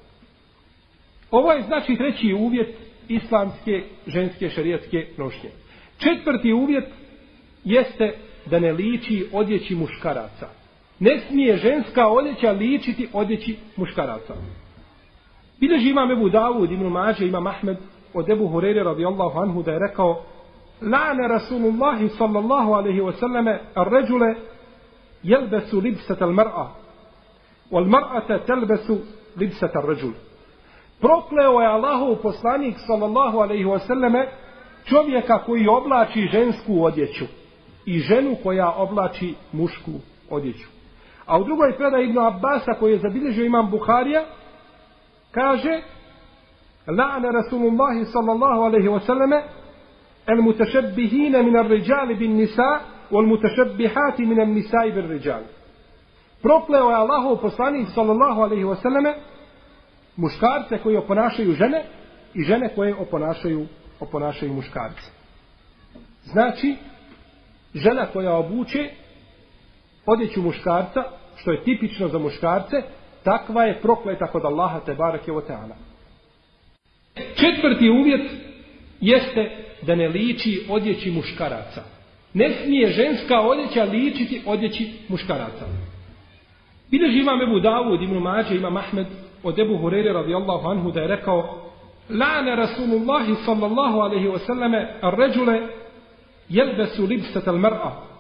Ovo 1.32 1.52
je 1.52 1.62
znači 1.62 1.96
treći 1.96 2.34
uvjet 2.34 2.76
islamske 3.08 3.84
ženske 4.08 4.50
šarijatske 4.50 5.08
nošnje. 5.18 5.50
Četvrti 5.98 6.54
uvjet 6.54 6.86
jeste 7.64 8.14
da 8.46 8.60
ne 8.60 8.72
liči 8.72 9.28
odjeći 9.32 9.76
muškaraca. 9.76 10.61
Ne 11.02 11.20
smije 11.20 11.58
ženska 11.58 12.08
odjeća 12.08 12.52
ličiti 12.52 13.10
odjeći 13.14 13.58
muškaraca. 13.78 14.34
Bileži 15.60 15.90
imam 15.90 16.12
Ebu 16.12 16.30
Davud, 16.30 16.72
Ibn 16.72 16.86
Mađe, 16.86 17.28
imam 17.28 17.48
Ahmed 17.48 17.78
od 18.14 18.30
Ebu 18.30 18.48
Hureyre 18.48 18.84
radijallahu 18.84 19.40
anhu 19.40 19.64
da 19.64 19.72
je 19.72 19.80
rekao 19.80 20.24
La'ne 20.82 21.28
Rasulullahi 21.28 22.10
sallallahu 22.10 22.74
alaihi 22.74 23.02
wasallame 23.02 23.58
ar 23.76 23.88
ređule 23.92 24.36
jelbesu 25.24 25.80
libsata 25.80 26.26
al 26.26 26.32
mar'a 26.32 26.68
wal 27.72 27.86
mar'ata 27.86 28.46
telbesu 28.46 28.98
libsata 29.36 29.80
ar 29.80 29.86
ređule 29.86 30.14
prokleo 31.00 31.62
je 31.62 31.68
Allahov 31.68 32.16
poslanik 32.16 32.76
sallallahu 32.88 33.38
alaihi 33.38 33.66
wasallame 33.66 34.26
čovjeka 34.86 35.44
koji 35.46 35.68
oblači 35.68 36.30
žensku 36.32 36.84
odjeću 36.84 37.26
i 37.86 38.00
ženu 38.00 38.36
koja 38.44 38.72
oblači 38.72 39.36
mušku 39.52 39.92
odjeću. 40.30 40.81
A 41.26 41.40
u 41.40 41.44
drugoj 41.44 41.78
predaji 41.78 42.10
Ibn 42.10 42.20
Abbasa 42.20 42.74
koji 42.80 42.92
je 42.92 43.00
zabilježio 43.00 43.46
imam 43.46 43.72
Buharija 43.72 44.26
kaže 45.32 45.82
La'ana 46.88 47.32
Rasulullah 47.32 48.08
sallallahu 48.14 48.62
alaihi 48.62 48.88
wa 48.88 49.00
sallame 49.00 49.44
el 50.28 50.42
mutashabbihina 50.42 51.44
min 51.44 51.58
ar-rijal 51.58 52.18
bin 52.18 52.36
nisa 52.36 52.80
wal 53.12 53.26
mutashabbihati 53.26 54.26
min 54.26 54.54
nisa 54.54 54.86
i 54.88 54.92
bin 54.92 55.08
rijal. 55.08 55.42
Prokleo 56.42 56.90
je 56.90 56.96
Allahov 56.96 57.38
poslanik 57.42 57.88
sallallahu 57.96 58.42
alaihi 58.42 58.64
wa 58.64 58.82
sallame 58.82 59.14
muškarce 60.18 60.78
koji 60.84 60.98
oponašaju 60.98 61.54
žene 61.54 61.84
i 62.34 62.44
žene 62.44 62.76
koje 62.76 62.96
oponašaju, 62.96 63.68
oponašaju 64.00 64.54
muškarce. 64.54 65.12
Znači, 66.24 66.76
žena 67.76 68.06
koja 68.06 68.36
obuče 68.36 68.90
odjeću 70.06 70.42
muškarca, 70.42 71.04
što 71.36 71.52
je 71.52 71.64
tipično 71.64 72.08
za 72.08 72.20
muškarce, 72.20 72.82
takva 73.24 73.64
je 73.64 73.82
prokleta 73.82 74.28
kod 74.28 74.46
Allaha 74.46 74.80
te 74.80 74.96
barake 74.96 75.32
o 75.32 75.42
teala. 75.42 75.76
Četvrti 77.16 77.90
uvjet 77.90 78.32
jeste 79.02 79.50
da 79.82 79.96
ne 79.96 80.08
liči 80.08 80.66
odjeći 80.70 81.12
muškaraca. 81.12 81.84
Ne 82.34 82.50
smije 82.50 82.88
ženska 82.88 83.42
odjeća 83.42 83.84
ličiti 83.84 84.42
odjeći 84.46 84.92
muškaraca. 85.10 85.66
Bileži 86.92 87.20
imam 87.20 87.42
Ebu 87.42 87.60
Davud, 87.60 88.02
Ibn 88.02 88.18
Mađe, 88.18 88.56
imam 88.56 88.78
Ahmed, 88.78 89.08
od 89.44 89.60
Ebu 89.60 89.78
Hurere 89.78 90.14
radijallahu 90.14 90.68
anhu 90.68 90.92
da 90.92 91.02
je 91.02 91.08
rekao 91.08 91.72
Lana 92.10 92.56
Rasulullahi 92.56 93.36
sallallahu 93.46 94.00
alaihi 94.00 94.28
wasallame 94.28 94.88
ar 95.02 95.18
ređule 95.18 95.68
jelbesu 96.50 97.06
libsat 97.06 97.48
al 97.48 97.56
mar'a 97.56 98.11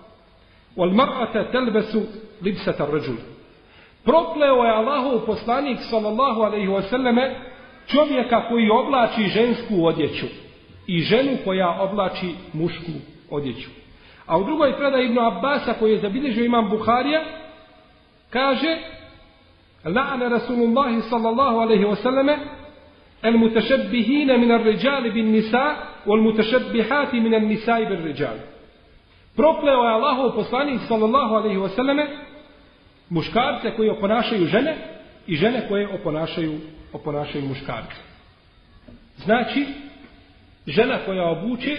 wal 0.77 0.91
mar'ata 0.91 1.51
talbasu 1.51 2.01
libsat 2.41 2.81
ar-rajul. 2.81 3.17
Prokleo 4.05 4.63
je 4.63 4.71
Allahov 4.71 5.25
poslanik 5.25 5.77
sallallahu 5.89 6.41
alejhi 6.41 6.67
ve 6.67 6.81
selleme 6.81 7.35
čovjeka 7.87 8.49
koji 8.49 8.69
oblači 8.69 9.23
žensku 9.23 9.85
odjeću 9.85 10.25
i 10.87 10.99
ženu 10.99 11.37
koja 11.45 11.81
oblači 11.81 12.35
mušku 12.53 12.91
odjeću. 13.29 13.69
A 14.25 14.37
u 14.37 14.43
drugoj 14.43 14.77
predaj 14.77 15.05
Ibn 15.05 15.19
Abbasa 15.19 15.73
koji 15.73 15.91
je 15.91 15.99
zabilježio 15.99 16.45
imam 16.45 16.69
Buharija, 16.69 17.23
kaže 18.29 18.77
La'ana 19.85 20.29
Rasulullahi 20.29 21.01
sallallahu 21.01 21.57
alaihi 21.57 21.85
wa 21.85 21.95
sallame 21.95 22.37
el 23.21 23.37
mutešebbihine 23.37 24.37
min 24.37 24.51
ar 24.51 24.63
ređali 24.63 25.11
bin 25.11 25.31
nisa 25.31 25.75
wal 26.05 26.21
mutešebbihati 26.21 27.19
min 27.19 27.33
ar 27.33 27.41
nisa 27.41 27.79
i 27.79 27.85
bin 27.85 28.03
ređali. 28.03 28.50
Prokleo 29.41 29.83
je 29.83 29.93
Allahov 29.93 30.35
poslanik 30.35 30.81
sallallahu 30.87 31.33
alaihi 31.35 31.57
wa 31.57 31.69
sallame 31.75 32.05
muškarce 33.09 33.75
koji 33.75 33.89
oponašaju 33.89 34.45
žene 34.45 34.77
i 35.27 35.35
žene 35.35 35.67
koje 35.67 35.87
oponašaju, 35.93 36.59
oponašaju 36.93 37.45
muškarce. 37.45 37.95
Znači, 39.17 39.65
žena 40.67 40.97
koja 41.05 41.29
obuče 41.29 41.77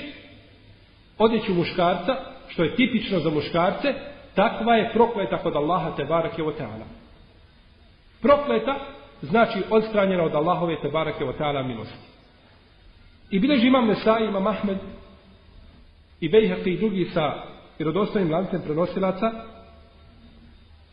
odjeću 1.18 1.54
muškarca, 1.54 2.16
što 2.48 2.64
je 2.64 2.74
tipično 2.76 3.18
za 3.18 3.30
muškarce, 3.30 3.94
takva 4.34 4.74
je 4.74 4.92
prokleta 4.92 5.38
kod 5.38 5.56
Allaha 5.56 5.96
te 5.96 6.04
barake 6.04 6.42
o 6.42 6.52
ta'ala. 6.52 6.86
Prokleta 8.22 8.74
znači 9.20 9.62
odstranjena 9.70 10.22
od 10.22 10.34
Allahove 10.34 10.76
te 10.82 10.88
barake 10.88 11.24
o 11.24 11.32
ta'ala 11.32 11.66
milosti. 11.66 12.08
I 13.30 13.38
bileži 13.38 13.66
imam 13.66 13.86
Nesa, 13.86 14.18
imam 14.18 14.46
Ahmed 14.46 14.78
i 16.20 16.28
Bejhaqi 16.28 16.68
i 16.68 16.78
drugi 16.78 17.04
sa 17.14 17.51
vjerodostojnim 17.82 18.32
lancem 18.32 18.60
prenosilaca, 18.64 19.30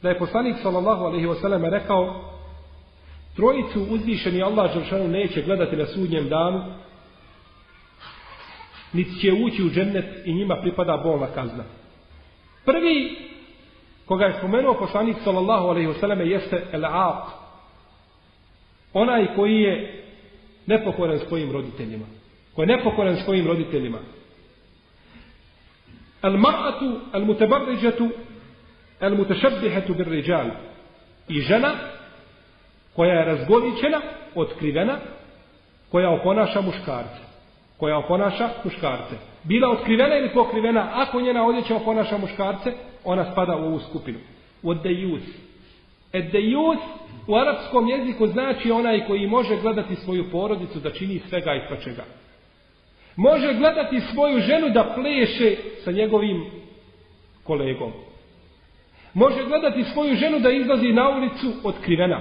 da 0.01 0.09
je 0.09 0.19
poslanik 0.19 0.55
sallallahu 0.61 1.03
alaihi 1.03 1.27
wasallam 1.27 1.69
rekao 1.69 2.21
trojicu 3.35 3.87
uzvišeni 3.89 4.43
Allah 4.43 4.73
Žršanu 4.73 5.07
neće 5.07 5.41
gledati 5.41 5.75
na 5.75 5.85
sudnjem 5.85 6.29
danu 6.29 6.63
niti 8.93 9.19
će 9.19 9.31
ući 9.33 9.63
u 9.63 9.69
džennet 9.69 10.05
i 10.25 10.33
njima 10.33 10.55
pripada 10.61 10.97
bolna 10.97 11.27
kazna. 11.27 11.63
Prvi 12.65 13.17
koga 14.05 14.25
je 14.25 14.37
spomenuo 14.37 14.73
poslanik 14.73 15.17
sallallahu 15.23 15.67
alaihi 15.67 15.87
wasallam 15.87 16.21
jeste 16.21 16.65
el-aq. 16.71 17.23
Onaj 18.93 19.35
koji 19.35 19.55
je 19.55 20.03
nepokoran 20.65 21.19
svojim 21.27 21.51
roditeljima. 21.51 22.05
Koji 22.55 22.69
je 22.69 22.77
nepokoran 22.77 23.17
svojim 23.25 23.47
roditeljima. 23.47 23.97
Al-mar'atu, 26.21 26.99
al-mutabarrijatu 27.11 28.09
al-mutashabbihatu 28.99 29.93
bir-rijal. 29.93 30.49
I 31.27 31.41
žena 31.41 31.71
koja 32.95 33.13
je 33.13 33.25
razgoličena, 33.25 34.01
otkrivena, 34.35 34.97
koja 35.91 36.09
oponaša 36.09 36.61
muškarce 36.61 37.29
koja 37.79 37.97
oponaša 37.97 38.49
muškarce. 38.63 39.15
Bila 39.43 39.69
otkrivena 39.69 40.17
ili 40.17 40.33
pokrivena, 40.33 40.89
ako 40.93 41.21
njena 41.21 41.45
odjeća 41.45 41.75
oponaša 41.75 42.17
muškarce, 42.17 42.73
ona 43.03 43.31
spada 43.31 43.55
u 43.55 43.65
ovu 43.65 43.79
skupinu. 43.79 44.19
Od 44.63 44.81
dejus. 44.83 45.21
Et 46.13 46.31
dejus 46.31 46.79
u 47.27 47.35
arapskom 47.35 47.87
jeziku 47.87 48.27
znači 48.27 48.71
onaj 48.71 49.05
koji 49.07 49.27
može 49.27 49.61
gledati 49.61 49.95
svoju 49.95 50.31
porodicu 50.31 50.79
da 50.79 50.91
čini 50.91 51.21
svega 51.29 51.55
i 51.55 51.67
svačega. 51.67 52.03
Može 53.19 53.53
gledati 53.53 54.01
svoju 54.01 54.39
ženu 54.39 54.69
da 54.69 54.93
pleše 54.95 55.55
sa 55.83 55.91
njegovim 55.91 56.45
kolegom. 57.43 57.91
Može 59.13 59.45
gledati 59.45 59.83
svoju 59.83 60.15
ženu 60.15 60.39
da 60.39 60.51
izlazi 60.51 60.93
na 60.93 61.09
ulicu 61.09 61.53
otkrivena 61.63 62.19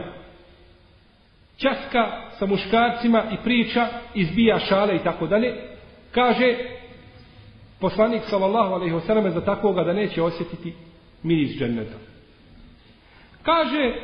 časka 1.56 2.30
sa 2.38 2.46
muškarcima 2.46 3.22
i 3.32 3.36
priča, 3.44 3.88
izbija 4.14 4.58
šale 4.58 4.96
i 4.96 5.04
tako 5.04 5.26
dalje, 5.26 5.54
kaže 6.12 6.56
poslanik 7.80 8.22
sallallahu 8.30 8.74
alejhi 8.74 8.94
ve 8.94 9.00
selleme 9.00 9.30
za 9.30 9.44
takvoga 9.44 9.84
da 9.84 9.92
neće 9.92 10.22
osjetiti 10.22 10.74
miris 11.22 11.58
dženneta. 11.58 11.96
Kaže 13.42 13.94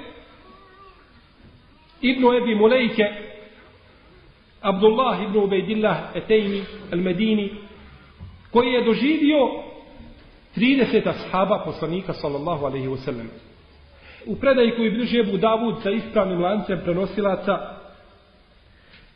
Ibnu 2.00 2.32
Ebi 2.32 2.54
Mulejke 2.54 3.33
Abdullah 4.64 5.22
ibn 5.22 5.36
Ubejdillah 5.38 5.96
Etejmi 6.14 6.62
al-Medini 6.92 7.50
koji 8.50 8.72
je 8.72 8.84
doživio 8.84 9.38
30 10.56 11.08
ashaba 11.08 11.62
poslanika 11.64 12.12
sallallahu 12.12 12.66
alaihi 12.66 12.88
wa 12.88 12.96
sallam 12.96 13.28
u 14.26 14.36
predaji 14.36 14.76
koji 14.76 14.90
bliže 14.90 15.18
Ebu 15.18 15.36
Davud 15.36 15.74
sa 15.82 15.90
ispravnim 15.90 16.42
lancem 16.42 16.80
prenosilaca, 16.84 17.58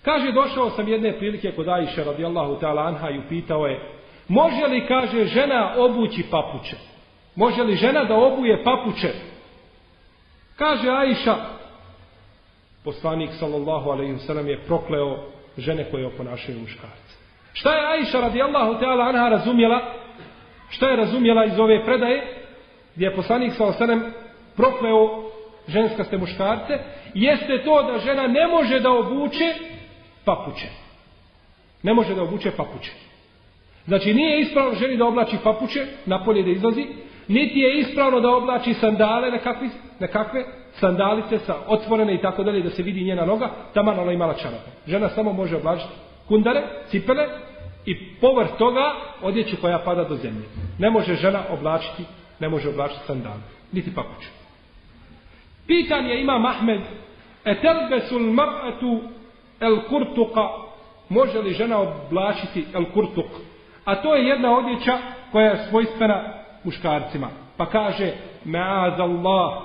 kaže, 0.02 0.32
došao 0.32 0.70
sam 0.70 0.88
jedne 0.88 1.18
prilike 1.18 1.52
kod 1.52 1.68
Aisha 1.68 2.04
radijallahu 2.04 2.60
ta'ala 2.60 2.86
anha 2.86 3.10
i 3.10 3.18
upitao 3.18 3.66
je, 3.66 3.80
može 4.28 4.66
li, 4.66 4.86
kaže, 4.86 5.24
žena 5.24 5.74
obući 5.76 6.24
papuče? 6.30 6.76
Može 7.34 7.62
li 7.62 7.76
žena 7.76 8.04
da 8.04 8.14
obuje 8.14 8.64
papuče? 8.64 9.12
Kaže 10.56 10.90
Aisha, 10.90 11.36
poslanik 12.84 13.30
sallallahu 13.38 13.90
alaihi 13.90 14.12
wasallam 14.12 14.46
je 14.46 14.62
prokleo 14.66 15.37
žene 15.58 15.90
koje 15.90 16.06
oponašaju 16.06 16.58
muškarce. 16.58 17.14
Šta 17.52 17.74
je 17.74 17.86
Aisha 17.86 18.20
radijallahu 18.20 18.72
ta'ala 18.72 19.08
anha 19.08 19.28
razumjela? 19.28 19.94
Šta 20.70 20.90
je 20.90 20.96
razumjela 20.96 21.44
iz 21.44 21.58
ove 21.58 21.84
predaje? 21.84 22.44
Gdje 22.94 23.06
je 23.06 23.16
poslanik 23.16 23.52
sallallahu 23.52 23.76
osanem 23.76 24.12
prokleo 24.56 25.24
ženska 25.68 26.04
ste 26.04 26.18
muškarce, 26.18 26.78
jeste 27.14 27.62
to 27.64 27.82
da 27.82 27.98
žena 27.98 28.26
ne 28.26 28.46
može 28.46 28.80
da 28.80 28.90
obuče 28.90 29.54
papuče. 30.24 30.68
Ne 31.82 31.94
može 31.94 32.14
da 32.14 32.22
obuče 32.22 32.50
papuče. 32.50 32.90
Znači 33.86 34.14
nije 34.14 34.40
ispravno 34.40 34.74
ženi 34.74 34.96
da 34.96 35.06
oblači 35.06 35.36
papuče, 35.44 35.86
napolje 36.06 36.42
da 36.42 36.50
izlazi, 36.50 36.86
niti 37.28 37.58
je 37.58 37.78
ispravno 37.78 38.20
da 38.20 38.28
oblači 38.30 38.74
sandale, 38.74 39.30
nekakve, 39.30 39.68
nekakve 40.00 40.44
sandalice 40.72 41.38
sa 41.38 41.56
otvorene 41.66 42.14
i 42.14 42.20
tako 42.20 42.42
dalje, 42.42 42.62
da 42.62 42.70
se 42.70 42.82
vidi 42.82 43.04
njena 43.04 43.24
noga, 43.24 43.50
tamo 43.74 43.90
ona 43.90 44.12
imala 44.12 44.34
čarape. 44.34 44.70
Žena 44.86 45.08
samo 45.08 45.32
može 45.32 45.56
oblačiti 45.56 45.92
kundare, 46.28 46.62
cipele 46.90 47.28
i 47.86 48.14
povrh 48.20 48.48
toga 48.58 48.92
odjeću 49.22 49.56
koja 49.60 49.78
pada 49.78 50.04
do 50.04 50.16
zemlje. 50.16 50.44
Ne 50.78 50.90
može 50.90 51.14
žena 51.14 51.40
oblačiti, 51.50 52.02
ne 52.40 52.48
može 52.48 52.68
oblačiti 52.68 53.06
sandale, 53.06 53.40
niti 53.72 53.94
papuče. 53.94 54.28
Pitan 55.66 56.06
je 56.06 56.20
imam 56.20 56.46
Ahmed, 56.46 56.80
etelbesul 57.44 58.20
mar'atu 58.20 59.00
el 59.60 59.76
kurtuka, 59.88 60.48
može 61.08 61.38
li 61.38 61.52
žena 61.52 61.78
oblačiti 61.78 62.64
el 62.74 62.84
kurtuk? 62.94 63.26
A 63.84 64.02
to 64.02 64.14
je 64.14 64.28
jedna 64.28 64.58
odjeća 64.58 64.98
koja 65.32 65.50
je 65.50 65.66
svojstvena 65.68 66.37
muškarcima. 66.64 67.28
Pa 67.56 67.66
kaže, 67.66 68.12
ma'az 68.44 69.00
Allah, 69.00 69.62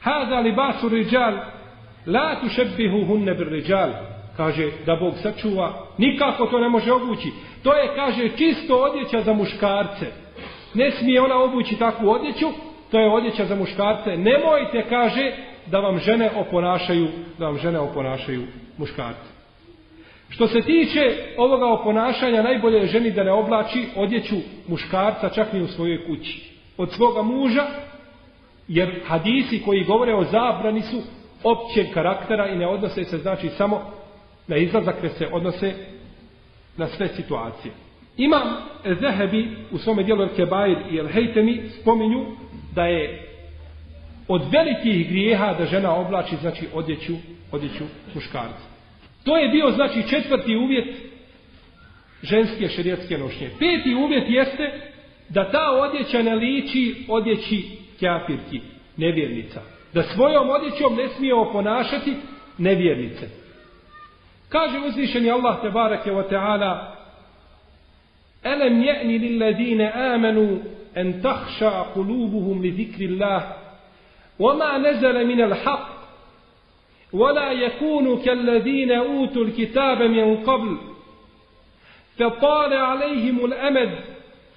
hada 0.00 0.40
libasu 0.40 0.88
riđal, 0.88 1.34
la 2.06 2.40
tu 2.40 2.48
šebbihu 2.48 3.06
hunne 3.06 3.34
bir 3.34 3.48
riđal. 3.48 3.90
Kaže, 4.36 4.70
da 4.86 4.96
Bog 4.96 5.14
sačuva, 5.22 5.72
nikako 5.98 6.46
to 6.46 6.60
ne 6.60 6.68
može 6.68 6.92
obući. 6.92 7.32
To 7.62 7.74
je, 7.74 7.94
kaže, 7.94 8.28
čisto 8.36 8.76
odjeća 8.76 9.20
za 9.20 9.32
muškarce. 9.32 10.06
Ne 10.74 10.90
smije 10.90 11.20
ona 11.20 11.36
obući 11.42 11.78
takvu 11.78 12.10
odjeću, 12.10 12.46
to 12.90 13.00
je 13.00 13.10
odjeća 13.10 13.44
za 13.44 13.56
muškarce. 13.56 14.16
Nemojte, 14.16 14.86
kaže, 14.88 15.32
da 15.66 15.80
vam 15.80 15.98
žene 15.98 16.30
oponašaju, 16.36 17.08
da 17.38 17.46
vam 17.46 17.58
žene 17.58 17.78
oponašaju 17.78 18.42
muškarce. 18.78 19.33
Što 20.34 20.48
se 20.48 20.60
tiče 20.60 21.16
ovoga 21.36 21.66
oponašanja, 21.66 22.42
najbolje 22.42 22.78
je 22.78 22.86
ženi 22.86 23.10
da 23.10 23.24
ne 23.24 23.32
oblači 23.32 23.84
odjeću 23.96 24.36
muškarca 24.68 25.28
čak 25.28 25.54
i 25.54 25.60
u 25.60 25.66
svojoj 25.66 26.06
kući. 26.06 26.50
Od 26.76 26.92
svoga 26.92 27.22
muža, 27.22 27.66
jer 28.68 29.00
hadisi 29.06 29.62
koji 29.64 29.84
govore 29.84 30.14
o 30.14 30.24
zabrani 30.24 30.82
su 30.82 31.02
općeg 31.42 31.86
karaktera 31.94 32.48
i 32.48 32.56
ne 32.56 32.66
odnose 32.66 33.04
se 33.04 33.18
znači 33.18 33.48
samo 33.48 33.82
na 34.46 34.56
izlazak, 34.56 35.02
već 35.02 35.12
se 35.12 35.28
odnose 35.32 35.74
na 36.76 36.86
sve 36.86 37.08
situacije. 37.08 37.72
Imam 38.16 38.42
Zehebi 39.00 39.48
u 39.72 39.78
svome 39.78 40.02
dijelu 40.02 40.22
El 40.22 40.36
Kebair 40.36 40.78
i 40.90 40.98
El 40.98 41.08
Hejtemi 41.08 41.62
spominju 41.80 42.26
da 42.74 42.84
je 42.86 43.28
od 44.28 44.42
velikih 44.52 45.08
grijeha 45.08 45.54
da 45.58 45.66
žena 45.66 45.94
oblači, 45.94 46.36
znači, 46.40 46.66
odjeću, 46.74 47.12
odjeću 47.52 47.84
muškarca. 48.14 48.73
To 49.24 49.36
je 49.36 49.48
bio 49.48 49.70
znači 49.70 50.08
četvrti 50.08 50.56
uvjet 50.56 50.96
ženske 52.22 52.68
šerijatske 52.68 53.18
nošnje. 53.18 53.50
Peti 53.58 53.94
uvjet 53.94 54.24
jeste 54.28 54.80
da 55.28 55.50
ta 55.50 55.70
odjeća 55.70 56.22
ne 56.22 56.34
liči 56.34 56.94
odjeći 57.08 57.62
kafirki, 58.00 58.60
nevjernica. 58.96 59.60
Da 59.92 60.02
svojom 60.02 60.50
odjećom 60.50 60.96
ne 60.96 61.08
smije 61.08 61.34
oponašati 61.34 62.14
nevjernice. 62.58 63.28
Kaže 64.48 64.78
uzvišeni 64.78 65.30
Allah 65.30 65.62
te 65.62 65.70
barake 65.70 66.10
wa 66.10 66.30
ta'ala 66.30 66.94
Elem 68.44 68.82
je'ni 68.82 69.18
lilladine 69.18 69.92
amanu 69.94 70.58
en 70.94 71.22
tahša 71.22 71.84
kulubuhum 71.94 72.60
li 72.60 72.72
zikri 72.72 73.22
Allah 73.22 74.82
nazala 74.82 75.24
min 75.24 75.38
al-haq" 75.38 75.93
ولا 77.13 77.51
يكونوا 77.51 78.23
كالذين 78.25 78.91
أوتوا 78.91 79.43
الكتاب 79.43 80.01
من 80.01 80.37
قبل 80.37 80.77
فطال 82.17 82.73
عليهم 82.73 83.45
الأمد 83.45 83.99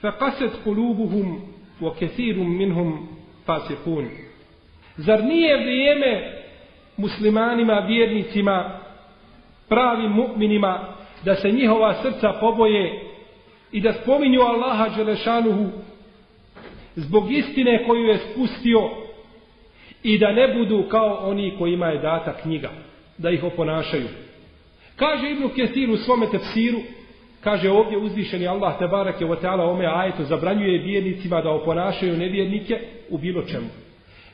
فقست 0.00 0.52
قلوبهم 0.66 1.40
وكثير 1.82 2.38
منهم 2.38 3.08
فاسقون 3.46 4.10
Zar 4.98 5.22
nije 5.22 5.56
vrijeme 5.56 6.32
muslimanima, 6.96 7.80
vjernicima, 7.80 8.78
pravim 9.68 10.12
mu'minima, 10.12 10.78
da 11.24 11.34
se 11.34 11.50
njihova 11.50 11.94
srca 12.02 12.32
poboje 12.40 13.00
i 13.72 13.80
da 13.80 13.92
spominju 13.92 14.40
Allaha 14.40 14.88
Đelešanuhu 14.96 15.66
zbog 16.96 17.32
istine 17.32 17.84
koju 17.86 18.04
je 18.04 18.18
spustio 18.18 18.90
i 20.07 20.17
da 20.17 20.31
ne 20.31 20.47
budu 20.47 20.83
kao 20.89 21.19
oni 21.29 21.55
kojima 21.57 21.87
je 21.87 21.99
data 21.99 22.33
knjiga, 22.41 22.69
da 23.17 23.29
ih 23.29 23.43
oponašaju. 23.43 24.07
Kaže 24.95 25.31
Ibnu 25.31 25.49
Kesir 25.49 25.89
u 25.89 25.97
svome 25.97 26.25
tefsiru, 26.31 26.79
kaže 27.43 27.71
ovdje 27.71 27.97
uzvišeni 27.97 28.47
Allah 28.47 28.79
te 28.79 28.87
barake 28.87 29.25
wa 29.25 29.41
teala 29.41 29.63
ome 29.63 29.85
ajetu 29.85 30.23
zabranjuje 30.23 30.79
vjernicima 30.79 31.41
da 31.41 31.49
oponašaju 31.49 32.17
nevjernike 32.17 32.79
u 33.09 33.17
bilo 33.17 33.43
čemu. 33.43 33.67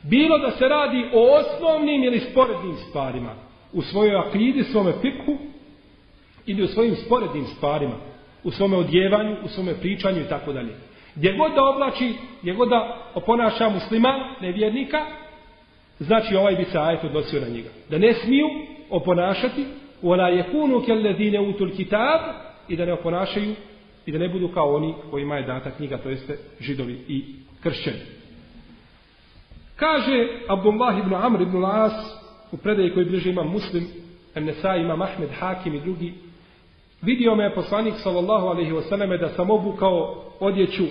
Bilo 0.04 0.38
da 0.38 0.52
se 0.52 0.68
radi 0.68 1.06
o 1.14 1.38
osnovnim 1.38 2.04
ili 2.04 2.20
sporednim 2.20 2.76
stvarima, 2.90 3.36
u 3.74 3.82
svojoj 3.82 4.16
akidi, 4.16 4.64
svome 4.64 4.94
fikhu, 5.02 5.38
ili 6.46 6.64
u 6.64 6.68
svojim 6.68 6.96
sporednim 6.96 7.46
stvarima, 7.46 7.96
u 8.44 8.52
svome 8.52 8.78
odjevanju, 8.78 9.36
u 9.46 9.48
svome 9.48 9.74
pričanju 9.82 10.22
i 10.22 10.30
tako 10.30 10.54
dalje. 10.54 10.74
Gdje 11.16 11.34
god 11.34 11.52
da 11.54 11.64
oblači, 11.64 12.14
gdje 12.42 12.54
god 12.54 12.70
da 12.70 12.98
oponaša 13.16 13.70
muslima, 13.70 14.36
nevjernika, 14.42 15.06
znači 16.04 16.36
ovaj 16.36 16.56
bi 16.56 16.66
se 16.66 16.78
ajet 16.78 17.04
odnosio 17.04 17.42
na 17.42 17.48
njega. 17.48 17.70
Da 17.90 17.98
ne 17.98 18.14
smiju 18.14 18.48
oponašati, 18.90 19.66
ona 20.02 20.28
je 20.28 20.44
kunu 20.52 20.82
kelledine 20.86 21.40
utul 21.40 21.70
kitab, 21.76 22.22
i 22.68 22.76
da 22.76 22.86
ne 22.86 22.94
oponašaju, 22.94 23.56
i 24.06 24.12
da 24.12 24.18
ne 24.20 24.30
budu 24.30 24.48
kao 24.48 24.76
oni 24.76 24.94
kojima 25.12 25.36
je 25.36 25.44
data 25.44 25.72
knjiga, 25.72 25.98
to 25.98 26.10
jeste 26.10 26.38
židovi 26.60 26.94
i 27.08 27.26
kršćani. 27.64 27.98
Kaže 29.76 30.28
Abdullah 30.48 31.00
ibn 31.00 31.14
Amr 31.14 31.42
ibn 31.42 31.58
Las 31.58 31.94
u 32.52 32.58
predaji 32.58 32.94
koji 32.94 33.06
bliže 33.06 33.30
ima 33.30 33.44
muslim, 33.44 33.88
Nesai 34.36 34.82
ima 34.82 34.96
Mahmed 34.96 35.30
Hakim 35.40 35.76
i 35.76 35.82
drugi, 35.82 36.14
vidio 37.02 37.36
me 37.36 37.56
poslanik 37.56 37.94
sallallahu 37.98 38.48
alaihi 38.48 38.72
wasallam 38.72 39.20
da 39.20 39.30
sam 39.30 39.50
obukao 39.50 40.24
odjeću 40.40 40.84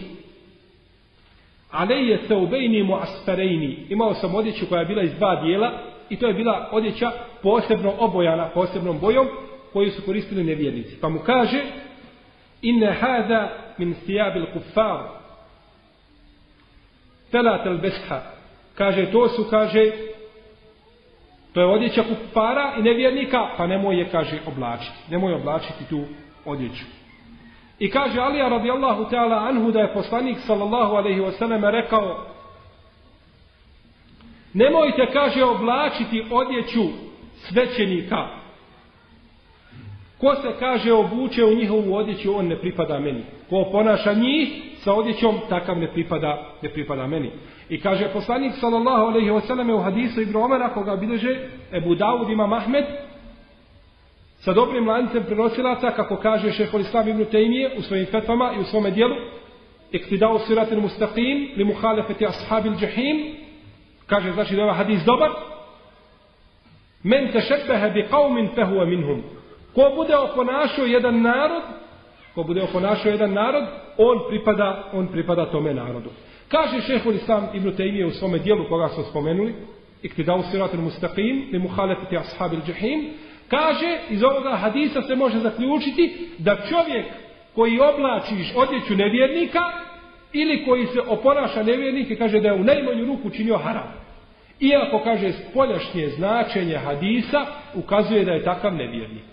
Aleje 1.72 2.18
se 2.28 2.34
ubejni 2.34 2.82
mu 2.82 2.96
asferejni. 2.96 3.86
Imao 3.88 4.14
sam 4.14 4.34
odjeću 4.34 4.66
koja 4.68 4.80
je 4.80 4.86
bila 4.86 5.02
iz 5.02 5.14
dva 5.14 5.36
dijela 5.36 5.72
i 6.08 6.16
to 6.16 6.26
je 6.26 6.34
bila 6.34 6.68
odjeća 6.72 7.10
posebno 7.42 7.92
obojana, 7.98 8.48
posebnom 8.54 8.98
bojom 8.98 9.28
koju 9.72 9.90
su 9.90 10.02
koristili 10.02 10.44
nevjernici. 10.44 11.00
Pa 11.00 11.08
mu 11.08 11.18
kaže 11.18 11.62
inne 12.62 12.92
hada 12.92 13.48
min 13.78 13.94
stijabil 13.94 14.46
kuffar 14.52 15.00
telatel 17.30 17.78
besha 17.78 18.22
kaže 18.74 19.10
to 19.12 19.28
su 19.28 19.46
kaže 19.50 19.90
to 21.52 21.60
je 21.60 21.66
odjeća 21.66 22.02
kuffara 22.02 22.74
i 22.78 22.82
nevjernika 22.82 23.48
pa 23.56 23.66
nemoj 23.66 23.98
je 23.98 24.08
kaže 24.10 24.38
oblačiti 24.46 24.98
nemoj 25.10 25.34
oblačiti 25.34 25.84
tu 25.90 26.04
odjeću 26.44 26.84
I 27.82 27.90
kaže 27.90 28.20
Alija 28.20 28.48
radijallahu 28.48 29.04
ta'ala 29.10 29.36
anhu 29.48 29.72
da 29.72 29.80
je 29.80 29.94
poslanik 29.94 30.38
sallallahu 30.46 30.94
alaihi 30.94 31.20
wasallam 31.20 31.70
rekao 31.70 32.26
Nemojte, 34.54 35.06
kaže, 35.12 35.44
oblačiti 35.44 36.24
odjeću 36.30 36.82
svećenika. 37.34 38.26
Ko 40.18 40.34
se, 40.34 40.48
kaže, 40.58 40.92
obuče 40.92 41.44
u 41.44 41.54
njihovu 41.54 41.94
odjeću, 41.94 42.38
on 42.38 42.46
ne 42.46 42.56
pripada 42.56 42.98
meni. 42.98 43.24
Ko 43.50 43.68
ponaša 43.72 44.12
njih 44.12 44.48
sa 44.76 44.94
odjećom, 44.94 45.34
takav 45.48 45.78
ne 45.78 45.92
pripada, 45.92 46.42
ne 46.62 46.68
pripada 46.68 47.06
meni. 47.06 47.30
I 47.68 47.80
kaže 47.80 48.12
poslanik 48.12 48.52
sallallahu 48.60 49.06
alaihi 49.06 49.30
wasallam 49.30 49.74
u 49.74 49.82
hadisu 49.82 50.22
Ibn 50.22 50.36
Omara, 50.36 50.74
koga 50.74 50.96
bileže 50.96 51.48
Ebu 51.72 51.94
Dawud 51.94 52.32
ima 52.32 52.46
Mahmed, 52.46 52.84
sa 54.44 54.52
dobrim 54.52 54.88
lancem 54.88 55.24
prenosilaca, 55.24 55.90
kako 55.90 56.16
kaže 56.16 56.52
šehol 56.52 56.80
Islam 56.80 57.08
ibn 57.08 57.24
Tejmije 57.24 57.70
u 57.78 57.82
svojim 57.82 58.06
fetvama 58.06 58.52
i 58.56 58.60
u 58.60 58.64
svome 58.64 58.90
dijelu, 58.90 59.14
iktidao 59.92 60.38
siratin 60.38 60.80
mustaqim 60.80 61.52
li 61.56 61.64
muhalefeti 61.64 62.26
ashabil 62.26 62.72
džahim, 62.74 63.36
kaže 64.06 64.32
znači 64.32 64.54
da 64.54 64.60
je 64.60 64.64
ovaj 64.64 64.76
hadis 64.76 65.04
dobar, 65.04 65.30
men 67.02 67.32
te 67.32 67.40
bi 67.94 68.06
qavmin 68.10 68.54
fehuva 68.54 68.84
minhum. 68.84 69.22
Ko 69.74 69.92
bude 69.96 70.16
oponašao 70.16 70.84
jedan 70.84 71.22
narod, 71.22 71.62
ko 72.34 72.42
bude 72.42 72.62
oponašao 72.62 73.10
jedan 73.10 73.32
narod, 73.32 73.64
on 73.98 74.18
pripada, 74.28 74.90
on 74.92 75.08
pripada 75.08 75.50
tome 75.50 75.74
narodu. 75.74 76.10
Kaže 76.48 76.80
šehol 76.80 77.14
Islam 77.14 77.48
ibn 77.54 77.76
Tejmije 77.76 78.06
u 78.06 78.10
svome 78.10 78.38
dijelu 78.38 78.68
koga 78.68 78.88
smo 78.88 79.02
spomenuli, 79.04 79.54
iktidao 80.02 80.42
siratin 80.42 80.80
mustaqim 80.80 81.48
li 81.52 81.58
muhalefeti 81.58 82.16
ashabil 82.16 82.60
džahim, 82.66 83.10
Kaže, 83.52 83.98
iz 84.10 84.22
ovoga 84.22 84.56
hadisa 84.56 85.02
se 85.02 85.14
može 85.14 85.38
zaključiti 85.38 86.28
da 86.38 86.56
čovjek 86.68 87.06
koji 87.54 87.80
oblačiš 87.80 88.52
odjeću 88.56 88.96
nevjernika 88.96 89.60
ili 90.32 90.64
koji 90.64 90.86
se 90.86 91.00
oponaša 91.00 91.62
nevjernike, 91.62 92.16
kaže 92.16 92.40
da 92.40 92.48
je 92.48 92.54
u 92.54 92.64
najmanju 92.64 93.06
ruku 93.06 93.30
činio 93.30 93.56
haram. 93.56 93.94
Iako, 94.60 95.00
kaže, 95.04 95.32
spoljašnje 95.32 96.08
značenje 96.08 96.76
hadisa 96.76 97.46
ukazuje 97.74 98.24
da 98.24 98.32
je 98.32 98.44
takav 98.44 98.74
nevjernik. 98.74 99.24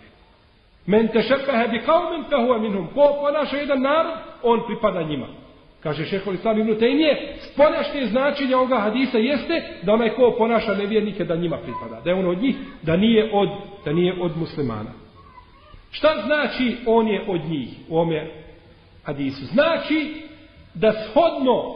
Men 0.86 1.08
te 1.08 1.22
šepehe 1.22 1.68
bi 1.68 1.82
kaumen 1.86 2.24
fehuva 2.30 2.58
minhum. 2.58 2.88
Ko 2.94 3.02
oponaša 3.02 3.58
jedan 3.58 3.82
narod, 3.82 4.18
on 4.44 4.60
pripada 4.68 5.04
njima. 5.04 5.28
Kaže 5.84 6.06
šehol 6.06 6.34
Islam 6.34 6.60
ibn 6.60 6.80
Tejmije, 6.80 7.36
spoljašnje 7.39 8.06
značenje 8.06 8.56
ovoga 8.56 8.80
hadisa 8.80 9.18
jeste 9.18 9.63
da 9.82 9.94
onaj 9.94 10.10
ko 10.10 10.36
ponaša 10.38 10.76
nevjernike 10.76 11.24
da 11.24 11.36
njima 11.36 11.58
pripada. 11.58 12.02
Da 12.04 12.10
je 12.10 12.15
on 12.15 12.26
od 12.26 12.42
njih, 12.42 12.56
da 12.82 12.98
nije 12.98 13.30
od, 13.34 13.50
da 13.86 13.94
nije 13.94 14.13
od 14.22 14.38
muslimana. 14.38 14.92
Šta 15.92 16.24
znači 16.26 16.76
on 16.86 17.08
je 17.08 17.24
od 17.28 17.42
njih 17.50 17.70
u 17.89 17.98
ome 17.98 18.32
hadisu? 19.04 19.46
Znači 19.46 20.13
da 20.74 20.92
shodno 20.92 21.76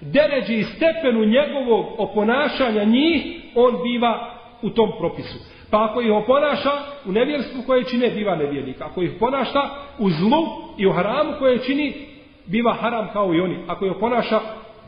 deređi 0.00 0.54
i 0.54 0.64
stepenu 0.64 1.24
njegovog 1.24 1.86
oponašanja 1.98 2.84
njih, 2.84 3.22
on 3.54 3.74
biva 3.82 4.34
u 4.62 4.70
tom 4.70 4.92
propisu. 4.98 5.38
Pa 5.70 5.84
ako 5.84 6.00
ih 6.00 6.12
oponaša 6.12 6.72
u 7.06 7.12
nevjerstvu 7.12 7.62
koje 7.66 7.84
čine, 7.84 8.10
biva 8.10 8.36
nevjernik. 8.36 8.80
Ako 8.80 9.02
ih 9.02 9.10
ponaša 9.20 9.60
u 9.98 10.10
zlu 10.10 10.46
i 10.78 10.86
u 10.86 10.92
haramu 10.92 11.32
koje 11.38 11.58
čini, 11.58 12.07
biva 12.48 12.74
haram 12.74 13.08
kao 13.12 13.34
i 13.34 13.40
oni. 13.40 13.58
Ako 13.66 13.84
je 13.84 14.00
ponaša 14.00 14.40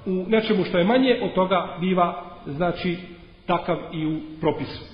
u 0.07 0.25
nečemu 0.29 0.64
što 0.64 0.79
je 0.79 0.85
manje, 0.85 1.20
od 1.23 1.35
toga 1.35 1.77
biva, 1.81 2.23
znači, 2.46 2.96
takav 3.46 3.77
i 3.92 4.07
u 4.07 4.20
propisu. 4.40 4.85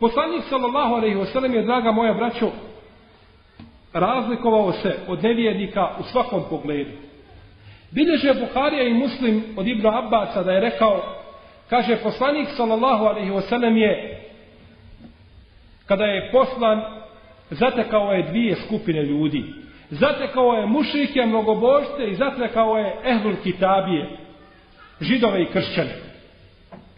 Poslanik 0.00 0.44
sallallahu 0.48 0.94
alaihi 0.94 1.16
wasallam 1.16 1.54
je, 1.54 1.62
draga 1.62 1.92
moja 1.92 2.14
braćo, 2.14 2.50
razlikovao 3.92 4.72
se 4.72 4.96
od 5.08 5.22
nevjernika 5.22 5.88
u 6.00 6.02
svakom 6.02 6.42
pogledu. 6.50 6.90
Bileže 7.90 8.34
Buharija 8.34 8.82
i 8.82 8.94
Muslim 8.94 9.44
od 9.56 9.66
Ibn 9.66 9.86
Abbasa 9.86 10.42
da 10.42 10.52
je 10.52 10.60
rekao, 10.60 11.02
kaže 11.70 11.96
poslanik 12.02 12.48
sallallahu 12.56 13.04
alaihi 13.04 13.30
wasallam 13.30 13.76
je, 13.76 14.20
kada 15.86 16.04
je 16.04 16.30
poslan, 16.32 16.82
zatekao 17.50 18.12
je 18.12 18.22
dvije 18.22 18.56
skupine 18.66 19.02
ljudi 19.02 19.44
zatekao 19.90 20.52
je 20.52 20.66
mušrike, 20.66 21.26
mnogobožce 21.26 22.08
i 22.10 22.14
zatekao 22.14 22.78
je 22.78 22.96
ehlul 23.04 23.34
kitabije, 23.42 24.18
židove 25.00 25.42
i 25.42 25.50
kršćane. 25.52 25.94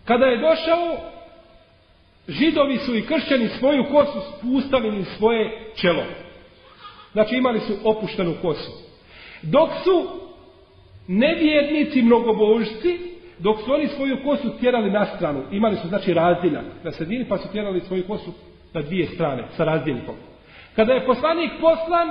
Kada 0.04 0.26
je 0.26 0.40
došao, 0.40 0.96
židovi 2.28 2.78
su 2.78 2.96
i 2.96 3.06
kršćani 3.06 3.48
svoju 3.48 3.84
kosu 3.92 4.20
spustali 4.20 4.98
na 4.98 5.04
svoje 5.04 5.72
čelo. 5.74 6.02
Znači 7.12 7.36
imali 7.36 7.60
su 7.60 7.72
opuštenu 7.84 8.34
kosu. 8.42 8.70
Dok 9.42 9.70
su 9.84 10.08
nevjernici 11.08 12.02
mnogobožci 12.02 13.10
Dok 13.42 13.60
su 13.60 13.72
oni 13.72 13.88
svoju 13.88 14.16
kosu 14.24 14.58
tjerali 14.60 14.90
na 14.90 15.06
stranu, 15.16 15.42
imali 15.50 15.76
su 15.76 15.88
znači 15.88 16.14
razdiljak 16.14 16.64
na 16.84 16.92
sredini, 16.92 17.28
pa 17.28 17.38
su 17.38 17.52
tjerali 17.52 17.80
svoju 17.80 18.06
kosu 18.06 18.32
na 18.72 18.82
dvije 18.82 19.06
strane, 19.06 19.44
sa 19.56 19.64
razdiljkom. 19.64 20.14
Kada 20.76 20.92
je 20.92 21.06
poslanik 21.06 21.50
poslan, 21.60 22.08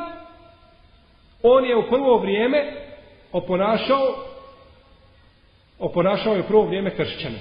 on 1.44 1.66
je 1.66 1.76
u 1.76 1.90
prvo 1.90 2.18
vrijeme 2.18 2.74
oponašao, 3.32 4.16
oponašao 5.80 6.34
je 6.34 6.40
u 6.40 6.48
prvo 6.48 6.64
vrijeme 6.64 6.96
kršćane. 6.96 7.40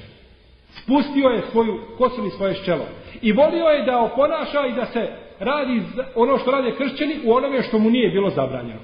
Spustio 0.83 1.29
je 1.29 1.43
svoju 1.51 1.81
kosu 1.99 2.27
i 2.27 2.31
svoje 2.31 2.55
ščelo. 2.55 2.85
I 3.23 3.33
volio 3.33 3.65
je 3.65 3.83
da 3.83 3.99
oponaša 3.99 4.67
i 4.67 4.73
da 4.73 4.87
se 4.87 5.09
radi 5.39 5.83
ono 6.15 6.39
što 6.39 6.51
rade 6.51 6.75
kršćani 6.77 7.21
u 7.25 7.33
onome 7.33 7.63
što 7.63 7.79
mu 7.79 7.91
nije 7.91 8.11
bilo 8.11 8.31
zabranjeno. 8.31 8.81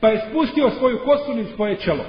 Pa 0.00 0.08
je 0.08 0.22
spustio 0.30 0.70
svoju 0.70 0.98
kosu 1.04 1.38
i 1.38 1.44
svoje 1.44 1.76
čelo. 1.76 2.04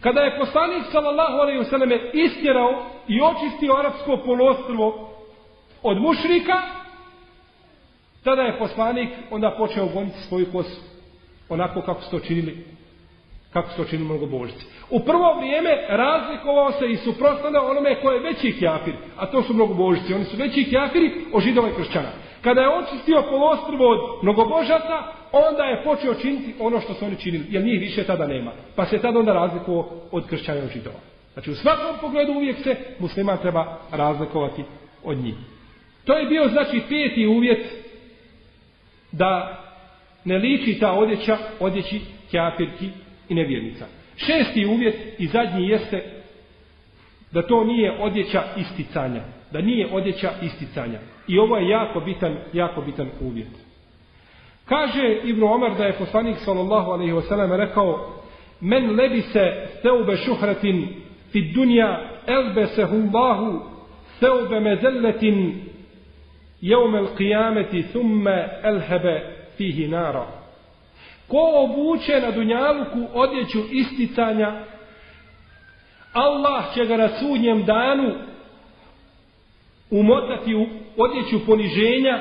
Kada 0.00 0.20
je 0.20 0.38
poslanik 0.38 0.82
sallallahu 0.92 1.38
alejhi 1.38 1.58
ve 1.58 1.64
selleme 1.64 2.10
istjerao 2.12 2.84
i 3.08 3.20
očistio 3.20 3.74
arapsko 3.74 4.16
poluostrvo 4.16 5.10
od 5.82 6.00
mušrika, 6.00 6.62
tada 8.24 8.42
je 8.42 8.58
poslanik 8.58 9.08
onda 9.30 9.54
počeo 9.58 9.86
goniti 9.86 10.18
svoju 10.18 10.46
kosu 10.52 10.80
onako 11.48 11.82
kako 11.82 12.02
su 12.02 12.10
to 12.10 12.20
činili 12.20 12.64
kako 13.52 13.70
su 13.70 13.76
to 13.76 13.84
činili 13.84 14.08
mnogobožci. 14.08 14.66
U 14.90 15.00
prvo 15.00 15.34
vrijeme 15.38 15.70
razlikovao 15.88 16.72
se 16.72 16.86
i 16.90 16.96
suprotstavljao 16.96 17.70
onome 17.70 18.00
ko 18.00 18.10
je 18.10 18.20
veći 18.20 18.58
kjafir, 18.58 18.94
a 19.16 19.26
to 19.26 19.42
su 19.42 19.54
mnogobožci. 19.54 20.14
Oni 20.14 20.24
su 20.24 20.36
veći 20.36 20.64
kjafiri 20.70 21.12
od 21.32 21.42
židova 21.42 21.68
i 21.68 21.74
kršćana. 21.76 22.08
Kada 22.42 22.60
je 22.60 22.78
očistio 22.78 23.22
polostrvo 23.30 23.90
od 23.90 23.98
mnogobožaca, 24.22 25.02
onda 25.32 25.62
je 25.62 25.84
počeo 25.84 26.14
činiti 26.14 26.54
ono 26.60 26.80
što 26.80 26.94
su 26.94 27.04
oni 27.04 27.16
činili, 27.16 27.44
jer 27.50 27.64
njih 27.64 27.80
više 27.80 28.04
tada 28.04 28.26
nema. 28.26 28.52
Pa 28.76 28.86
se 28.86 28.98
tada 28.98 29.18
onda 29.18 29.32
razlikovao 29.32 29.88
od 30.10 30.26
kršćana 30.26 30.60
i 30.60 30.72
židova. 30.72 30.98
Znači 31.32 31.50
u 31.50 31.54
svakom 31.54 31.96
pogledu 32.00 32.32
uvijek 32.32 32.58
se 32.58 32.76
musliman 32.98 33.38
treba 33.38 33.78
razlikovati 33.92 34.64
od 35.04 35.18
njih. 35.18 35.34
To 36.04 36.12
je 36.12 36.26
bio 36.26 36.48
znači 36.48 36.80
peti 36.88 37.26
uvjet 37.26 37.87
da 39.12 39.58
ne 40.24 40.38
liči 40.38 40.78
ta 40.80 40.92
odjeća 40.92 41.38
odjeći 41.60 42.00
kjafirki 42.30 42.88
i 43.28 43.34
nevjernica. 43.34 43.86
Šesti 44.16 44.66
uvjet 44.66 44.96
i 45.18 45.26
zadnji 45.26 45.68
jeste 45.68 46.02
da 47.32 47.42
to 47.42 47.64
nije 47.64 47.92
odjeća 48.00 48.42
isticanja. 48.56 49.22
Da 49.52 49.60
nije 49.60 49.88
odjeća 49.92 50.30
isticanja. 50.42 50.98
I 51.28 51.38
ovo 51.38 51.56
je 51.56 51.68
jako 51.68 52.00
bitan, 52.00 52.36
jako 52.52 52.80
bitan 52.80 53.10
uvjet. 53.20 53.48
Kaže 54.64 55.20
Ibn 55.24 55.42
Omar 55.42 55.76
da 55.76 55.84
je 55.84 55.98
poslanik 55.98 56.36
sallallahu 56.44 56.90
alaihi 56.90 57.12
wa 57.12 57.28
sallam 57.28 57.52
rekao 57.52 58.18
Men 58.60 58.96
lebi 58.96 59.22
se 59.22 59.68
seube 59.82 60.16
šuhratin 60.16 60.88
fi 61.32 61.52
dunja 61.54 62.00
elbesehu 62.26 62.96
Allahu 62.96 63.60
seube 64.20 64.60
mezelletin 64.60 65.67
jeumel 66.60 67.06
qijameti 67.16 67.82
thumme 67.92 68.48
elhebe 68.62 69.22
fihi 69.56 69.88
nara. 69.88 70.26
Ko 71.28 71.64
obuče 71.64 72.20
na 72.20 72.30
dunjaluku 72.30 73.08
odjeću 73.14 73.58
isticanja, 73.70 74.52
Allah 76.12 76.74
će 76.74 76.84
ga 76.84 76.96
na 76.96 77.08
sudnjem 77.08 77.64
danu 77.64 78.14
umotati 79.90 80.54
u 80.54 80.66
odjeću 80.96 81.46
poniženja, 81.46 82.20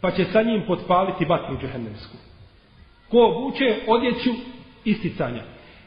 pa 0.00 0.10
će 0.10 0.24
sa 0.24 0.42
njim 0.42 0.62
potpaliti 0.66 1.24
vatru 1.24 1.58
džehennemsku. 1.60 2.16
Ko 3.08 3.18
obuče 3.18 3.76
odjeću 3.86 4.30
isticanja. 4.84 5.42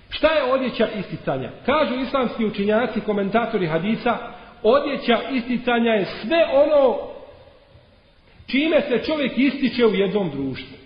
Šta 0.09 0.27
je 0.27 0.53
odjeća 0.53 0.87
isticanja? 0.99 1.51
Kažu 1.65 1.95
islamski 1.95 2.45
učinjaci, 2.45 3.01
komentatori 3.01 3.67
hadisa, 3.67 4.17
odjeća 4.63 5.17
isticanja 5.31 5.91
je 5.91 6.05
sve 6.05 6.45
ono 6.53 6.97
čime 8.47 8.81
se 8.81 9.03
čovjek 9.05 9.37
ističe 9.37 9.85
u 9.85 9.93
jednom 9.93 10.29
društvu. 10.29 10.77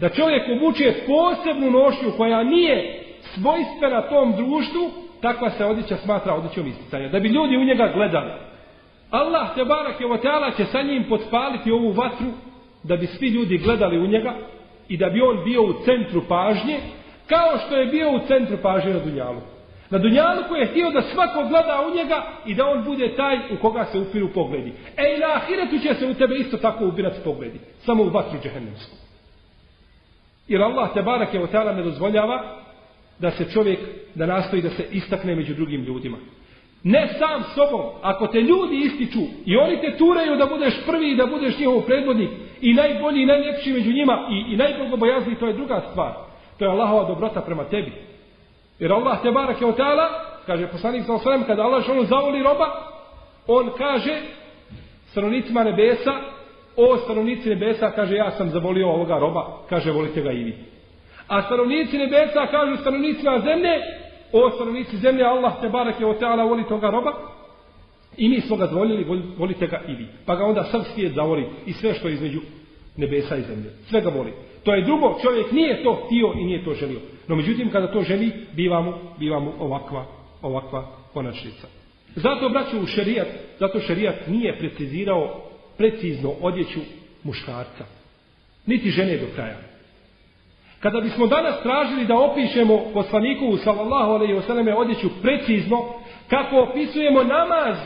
Da 0.00 0.08
čovjek 0.08 0.42
obuče 0.48 0.94
posebnu 1.06 1.70
nošnju 1.70 2.12
koja 2.16 2.42
nije 2.42 3.04
svojstvena 3.20 4.02
tom 4.02 4.36
društvu, 4.36 4.90
takva 5.20 5.50
se 5.50 5.64
odjeća 5.64 5.96
smatra 5.96 6.34
odjećom 6.34 6.66
isticanja. 6.66 7.08
Da 7.08 7.20
bi 7.20 7.28
ljudi 7.28 7.56
u 7.56 7.64
njega 7.64 7.92
gledali. 7.94 8.32
Allah 9.10 9.54
te 9.54 9.64
barak 9.64 10.00
je 10.00 10.56
će 10.56 10.64
sa 10.64 10.82
njim 10.82 11.04
potpaliti 11.08 11.70
ovu 11.70 11.92
vatru 11.92 12.26
da 12.82 12.96
bi 12.96 13.06
svi 13.06 13.28
ljudi 13.28 13.58
gledali 13.58 13.98
u 13.98 14.06
njega 14.06 14.34
i 14.88 14.96
da 14.96 15.08
bi 15.08 15.20
on 15.20 15.44
bio 15.44 15.62
u 15.62 15.72
centru 15.84 16.22
pažnje 16.28 16.78
kao 17.26 17.58
što 17.66 17.76
je 17.76 17.86
bio 17.86 18.10
u 18.10 18.18
centru 18.26 18.56
pažnje 18.62 18.92
na 18.92 18.98
Dunjalu. 18.98 19.40
Na 19.90 19.98
Dunjalu 19.98 20.42
koji 20.48 20.60
je 20.60 20.66
htio 20.66 20.90
da 20.90 21.02
svako 21.02 21.44
gleda 21.48 21.86
u 21.88 21.96
njega 21.96 22.22
i 22.46 22.54
da 22.54 22.66
on 22.66 22.84
bude 22.84 23.16
taj 23.16 23.36
u 23.36 23.56
koga 23.60 23.84
se 23.84 23.98
upiru 23.98 24.28
pogledi. 24.34 24.72
E 24.96 25.14
i 25.16 25.20
na 25.20 25.26
ahiretu 25.34 25.78
će 25.78 25.94
se 25.94 26.06
u 26.06 26.14
tebe 26.14 26.34
isto 26.34 26.56
tako 26.56 26.86
upirati 26.86 27.20
pogledi. 27.24 27.58
Samo 27.78 28.02
u 28.02 28.08
vatru 28.08 28.38
džehennemsku. 28.42 28.96
Jer 30.48 30.62
Allah 30.62 30.94
te 30.94 31.02
barak 31.02 31.34
je 31.34 31.40
ne 31.76 31.82
dozvoljava 31.82 32.42
da 33.18 33.30
se 33.30 33.50
čovjek 33.52 33.78
da 34.14 34.26
nastoji 34.26 34.62
da 34.62 34.70
se 34.70 34.84
istakne 34.92 35.34
među 35.34 35.54
drugim 35.54 35.84
ljudima. 35.84 36.18
Ne 36.82 37.08
sam 37.18 37.42
sobom. 37.54 37.86
Ako 38.02 38.26
te 38.26 38.40
ljudi 38.40 38.76
ističu 38.76 39.20
i 39.46 39.56
oni 39.56 39.80
te 39.80 39.96
turaju 39.98 40.36
da 40.36 40.46
budeš 40.46 40.74
prvi 40.86 41.10
i 41.10 41.16
da 41.16 41.26
budeš 41.26 41.58
njihov 41.58 41.80
predvodnik 41.80 42.30
i 42.60 42.74
najbolji 42.74 43.22
i 43.22 43.26
najljepši 43.26 43.72
među 43.72 43.92
njima 43.92 44.28
i, 44.30 44.52
i 44.52 44.56
najbogobojazniji, 44.56 45.36
to 45.36 45.46
je 45.46 45.52
druga 45.52 45.82
stvar. 45.90 46.12
To 46.58 46.64
je 46.64 46.70
Allahova 46.70 47.08
dobrota 47.08 47.40
prema 47.40 47.64
tebi. 47.64 47.92
Jer 48.78 48.92
Allah 48.92 49.22
te 49.22 49.30
barak 49.30 49.60
je 49.60 49.66
o 49.66 49.74
kaže 50.46 50.66
poslanik 50.66 51.06
sa 51.06 51.14
osvrem, 51.14 51.44
kada 51.44 51.62
Allah 51.62 51.82
što 51.82 52.04
zavoli 52.04 52.42
roba, 52.42 52.66
on 53.46 53.70
kaže 53.78 54.20
stanovnicima 55.10 55.64
nebesa, 55.64 56.12
o 56.76 56.96
stanovnici 56.96 57.48
nebesa, 57.48 57.90
kaže 57.90 58.14
ja 58.14 58.30
sam 58.30 58.50
zavolio 58.50 58.88
ovoga 58.88 59.18
roba, 59.18 59.58
kaže 59.68 59.90
volite 59.90 60.20
ga 60.20 60.32
i 60.32 60.44
vi. 60.44 60.54
A 61.28 61.42
stanovnici 61.42 61.98
nebesa 61.98 62.46
kažu 62.46 62.76
stanovnicima 62.76 63.38
zemlje, 63.38 63.70
o 64.32 64.50
stanovnici 64.50 64.96
zemlje, 64.96 65.24
Allah 65.24 65.60
te 65.60 65.68
barak 65.68 66.00
je 66.00 66.06
o 66.06 66.14
voli 66.48 66.68
toga 66.68 66.90
roba, 66.90 67.12
i 68.16 68.28
mi 68.28 68.40
smo 68.40 68.56
ga 68.56 68.66
zvoljili, 68.66 69.04
volite 69.38 69.66
ga 69.66 69.80
i 69.88 69.92
vi. 69.92 70.06
Pa 70.26 70.34
ga 70.34 70.44
onda 70.44 70.64
sam 70.64 70.84
svijet 70.84 71.12
zavoli 71.12 71.46
i 71.66 71.72
sve 71.72 71.94
što 71.94 72.08
je 72.08 72.14
između 72.14 72.40
nebesa 72.96 73.36
i 73.36 73.42
zemlje. 73.42 73.70
Sve 73.90 74.00
ga 74.00 74.08
voli. 74.08 74.32
To 74.64 74.74
je 74.74 74.84
drugo, 74.84 75.18
čovjek 75.22 75.52
nije 75.52 75.82
to 75.82 75.94
htio 76.06 76.32
i 76.40 76.44
nije 76.44 76.64
to 76.64 76.74
želio. 76.74 77.00
No 77.28 77.36
međutim, 77.36 77.70
kada 77.70 77.92
to 77.92 78.02
želi, 78.02 78.32
biva 78.52 78.80
mu, 78.80 78.92
biva 79.18 79.40
mu 79.40 79.52
ovakva, 79.58 80.04
ovakva 80.42 80.86
konačnica. 81.12 81.66
Zato, 82.14 82.48
braću, 82.48 82.80
u 82.80 82.86
šerijat, 82.86 83.28
zato 83.58 83.80
šerijat 83.80 84.14
nije 84.26 84.58
precizirao 84.58 85.42
precizno 85.76 86.32
odjeću 86.40 86.80
muškarca. 87.24 87.84
Niti 88.66 88.90
žene 88.90 89.16
do 89.16 89.26
kraja. 89.34 89.58
Kada 90.80 91.00
bismo 91.00 91.26
danas 91.26 91.62
tražili 91.62 92.06
da 92.06 92.18
opišemo 92.18 92.80
poslaniku 92.94 93.56
sallallahu 93.56 94.12
alejhi 94.12 94.32
ve 94.32 94.42
selleme 94.42 94.74
odjeću 94.74 95.08
precizno, 95.22 95.84
kako 96.28 96.60
opisujemo 96.60 97.24
namaz 97.24 97.76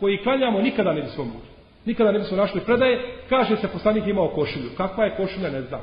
koji 0.00 0.22
klanjamo, 0.22 0.60
nikada 0.60 0.92
ne 0.92 1.02
bismo 1.02 1.24
mogli. 1.24 1.48
Nikada 1.84 2.12
ne 2.12 2.18
bismo 2.18 2.36
našli 2.36 2.60
predaje, 2.60 3.14
kaže 3.28 3.56
se 3.56 3.68
poslanik 3.68 4.06
imao 4.06 4.28
košulju. 4.28 4.70
Kakva 4.76 5.04
je 5.04 5.16
košulja, 5.16 5.50
ne 5.50 5.62
znam. 5.62 5.80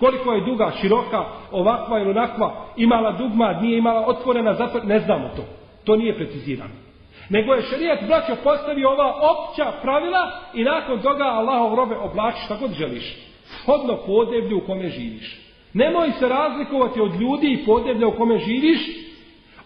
Koliko 0.00 0.32
je 0.32 0.40
duga, 0.40 0.72
široka, 0.80 1.24
ovakva 1.52 2.00
ili 2.00 2.10
onakva, 2.10 2.66
imala 2.76 3.12
dugma, 3.12 3.52
nije 3.52 3.78
imala 3.78 4.06
otvorena, 4.06 4.54
zato 4.54 4.80
ne 4.84 4.98
znamo 4.98 5.30
to. 5.36 5.42
To 5.84 5.96
nije 5.96 6.16
precizirano. 6.16 6.74
Nego 7.28 7.54
je 7.54 7.62
šerijat 7.62 7.98
braćo 8.06 8.36
postavio 8.44 8.90
ova 8.90 9.14
opća 9.30 9.72
pravila 9.82 10.30
i 10.54 10.64
nakon 10.64 11.02
toga 11.02 11.24
Allahov 11.24 11.74
robe 11.74 11.96
oblači 11.96 12.44
šta 12.44 12.56
god 12.60 12.72
želiš. 12.72 13.16
Shodno 13.44 13.96
podeblju 14.06 14.58
u 14.58 14.66
kome 14.66 14.88
živiš. 14.88 15.40
Nemoj 15.74 16.12
se 16.18 16.28
razlikovati 16.28 17.00
od 17.00 17.20
ljudi 17.20 17.46
i 17.46 17.66
podeblja 17.66 18.08
u 18.08 18.16
kome 18.16 18.38
živiš. 18.38 18.80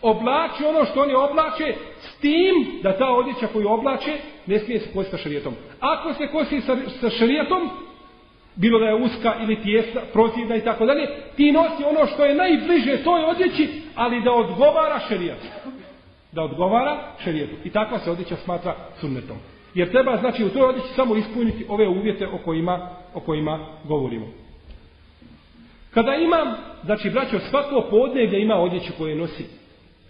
Oblači 0.02 0.64
ono 0.64 0.84
što 0.84 1.02
oni 1.02 1.14
oblače 1.14 1.74
s 1.98 2.20
tim 2.20 2.80
da 2.82 2.98
ta 2.98 3.08
odjeća 3.08 3.46
koju 3.52 3.68
oblače 3.68 4.12
ne 4.46 4.58
smije 4.58 4.80
se 4.80 4.92
kositi 4.92 5.16
sa 5.16 5.22
šarijetom. 5.22 5.54
Ako 5.80 6.14
se 6.14 6.28
kosi 6.28 6.60
sa, 6.60 6.76
sa 7.00 7.10
šarijetom, 7.10 7.70
bilo 8.56 8.78
da 8.78 8.86
je 8.86 8.94
uska 8.94 9.34
ili 9.42 9.62
tijesa, 9.62 10.00
prozirna 10.12 10.56
i 10.56 10.64
tako 10.64 10.86
dalje, 10.86 11.08
ti 11.36 11.52
nosi 11.52 11.84
ono 11.84 12.06
što 12.06 12.24
je 12.24 12.34
najbliže 12.34 13.04
toj 13.04 13.24
odjeći, 13.24 13.68
ali 13.94 14.22
da 14.22 14.32
odgovara 14.32 15.00
šerijatu. 15.08 15.46
Da 16.32 16.42
odgovara 16.42 16.98
šerijetu. 17.24 17.54
I 17.64 17.70
takva 17.70 17.98
se 17.98 18.10
odjeća 18.10 18.36
smatra 18.36 18.74
sunnetom. 19.00 19.36
Jer 19.74 19.90
treba, 19.90 20.16
znači, 20.16 20.44
u 20.44 20.48
toj 20.48 20.62
odjeći 20.62 20.88
samo 20.96 21.16
ispuniti 21.16 21.66
ove 21.68 21.88
uvjete 21.88 22.26
o 22.26 22.38
kojima, 22.38 22.88
o 23.14 23.20
kojima 23.20 23.66
govorimo. 23.84 24.26
Kada 25.90 26.14
imam, 26.14 26.54
znači, 26.84 27.10
braćo, 27.10 27.38
svako 27.38 27.86
podneblje 27.90 28.42
ima 28.42 28.54
odjeću 28.54 28.92
koje 28.98 29.16
nosi. 29.16 29.44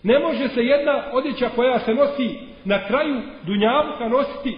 Ne 0.03 0.19
može 0.19 0.49
se 0.49 0.61
jedna 0.61 1.05
odjeća 1.13 1.49
koja 1.57 1.79
se 1.79 1.95
nosi 1.95 2.39
na 2.65 2.87
kraju 2.87 3.23
dunjavuka 3.47 4.09
nositi 4.09 4.57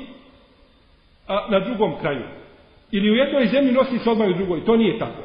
a, 1.28 1.46
na 1.50 1.60
drugom 1.60 1.94
kraju. 2.00 2.22
Ili 2.90 3.10
u 3.10 3.14
jednoj 3.14 3.46
zemlji 3.46 3.72
nosi 3.72 3.98
se 3.98 4.10
odmah 4.10 4.28
u 4.28 4.32
drugoj. 4.32 4.64
To 4.64 4.76
nije 4.76 4.98
tako. 4.98 5.22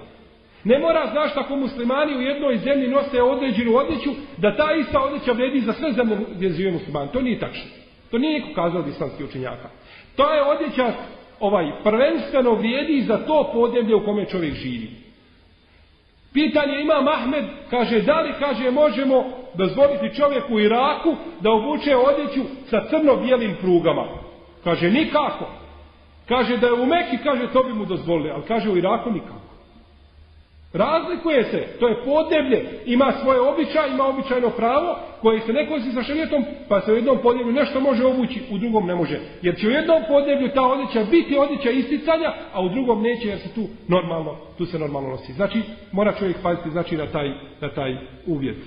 Ne 0.63 0.79
mora 0.79 1.07
znaš 1.11 1.33
tako 1.33 1.55
muslimani 1.55 2.17
u 2.17 2.21
jednoj 2.21 2.57
zemlji 2.57 2.87
nose 2.87 3.21
određenu 3.21 3.75
odjeću, 3.75 4.09
da 4.37 4.55
ta 4.55 4.73
ista 4.73 5.01
odjeća 5.01 5.31
vredi 5.31 5.59
za 5.59 5.73
sve 5.73 5.91
zemlje 5.91 6.17
gdje 6.35 6.49
žive 6.49 6.71
muslimani. 6.71 7.11
To 7.13 7.21
nije 7.21 7.39
tačno. 7.39 7.63
To 8.11 8.17
nije 8.17 8.39
niko 8.39 8.61
kazao 8.61 8.81
od 8.81 8.87
islamskih 8.87 9.25
učenjaka. 9.25 9.69
To 10.15 10.33
je 10.33 10.43
odjeća 10.43 10.93
ovaj 11.39 11.71
prvenstveno 11.83 12.53
vrijedi 12.53 13.01
za 13.01 13.17
to 13.17 13.49
podneblje 13.53 13.95
u 13.95 14.05
kome 14.05 14.25
čovjek 14.25 14.53
živi. 14.53 14.89
Pitanje 16.33 16.81
ima 16.81 17.01
Mahmed, 17.01 17.43
kaže, 17.69 18.01
da 18.01 18.21
li, 18.21 18.33
kaže, 18.39 18.71
možemo 18.71 19.25
dozvoliti 19.53 20.15
čovjeku 20.15 20.53
u 20.53 20.59
Iraku 20.59 21.15
da 21.41 21.51
obuče 21.51 21.95
odjeću 21.95 22.41
sa 22.69 22.83
crno-bijelim 22.89 23.55
prugama? 23.61 24.05
Kaže, 24.63 24.91
nikako. 24.91 25.60
Kaže, 26.31 26.57
da 26.57 26.67
je 26.67 26.73
u 26.73 26.85
Meki, 26.85 27.17
kaže, 27.23 27.53
to 27.53 27.63
bi 27.63 27.73
mu 27.73 27.85
dozvolili, 27.85 28.29
ali 28.31 28.43
kaže, 28.47 28.69
u 28.69 28.77
Iraku 28.77 29.11
nikako. 29.11 29.51
Razlikuje 30.73 31.43
se, 31.43 31.67
to 31.79 31.87
je 31.87 32.03
podneblje, 32.05 32.69
ima 32.85 33.13
svoje 33.21 33.41
običaje, 33.41 33.91
ima 33.91 34.07
običajno 34.07 34.49
pravo, 34.49 34.99
koje 35.21 35.41
se 35.41 35.53
neko 35.53 35.79
si 35.79 35.91
sa 35.91 36.03
šarijetom, 36.03 36.45
pa 36.69 36.81
se 36.81 36.91
u 36.91 36.95
jednom 36.95 37.17
podneblju 37.23 37.53
nešto 37.53 37.79
može 37.79 38.05
obući, 38.05 38.41
u 38.51 38.57
drugom 38.57 38.87
ne 38.87 38.95
može. 38.95 39.19
Jer 39.41 39.55
će 39.59 39.67
u 39.67 39.71
jednom 39.71 40.03
podneblju 40.07 40.49
ta 40.53 40.61
odjeća 40.61 41.03
biti 41.11 41.37
odjeća 41.37 41.69
isticanja, 41.69 42.33
a 42.53 42.61
u 42.61 42.69
drugom 42.69 43.01
neće 43.01 43.27
jer 43.27 43.39
se 43.39 43.53
tu 43.53 43.67
normalno, 43.87 44.37
tu 44.57 44.65
se 44.65 44.79
normalno 44.79 45.09
nosi. 45.09 45.33
Znači, 45.33 45.61
mora 45.91 46.13
čovjek 46.19 46.37
paziti 46.43 46.69
znači, 46.69 46.97
na, 46.97 47.07
taj, 47.07 47.29
na 47.61 47.69
taj 47.69 47.97
uvjet. 48.27 48.57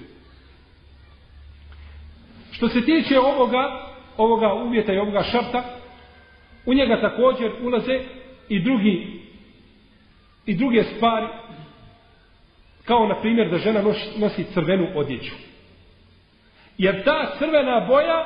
Što 2.51 2.69
se 2.69 2.85
tiče 2.85 3.19
ovoga, 3.19 3.89
ovoga 4.17 4.55
uvjeta 4.55 4.93
i 4.93 4.99
ovoga 4.99 5.23
šarta, 5.23 5.65
u 6.67 6.75
njega 6.75 7.01
također 7.01 7.53
ulaze 7.62 8.01
i 8.49 8.61
drugi 8.61 9.21
i 10.47 10.55
druge 10.55 10.83
stvari 10.83 11.27
Kao 12.85 13.07
na 13.07 13.21
primjer 13.21 13.51
da 13.51 13.59
žena 13.59 13.83
nosi 14.17 14.45
crvenu 14.45 14.87
odjeću. 14.95 15.35
Jer 16.79 17.05
ta 17.05 17.35
crvena 17.39 17.87
boja, 17.89 18.25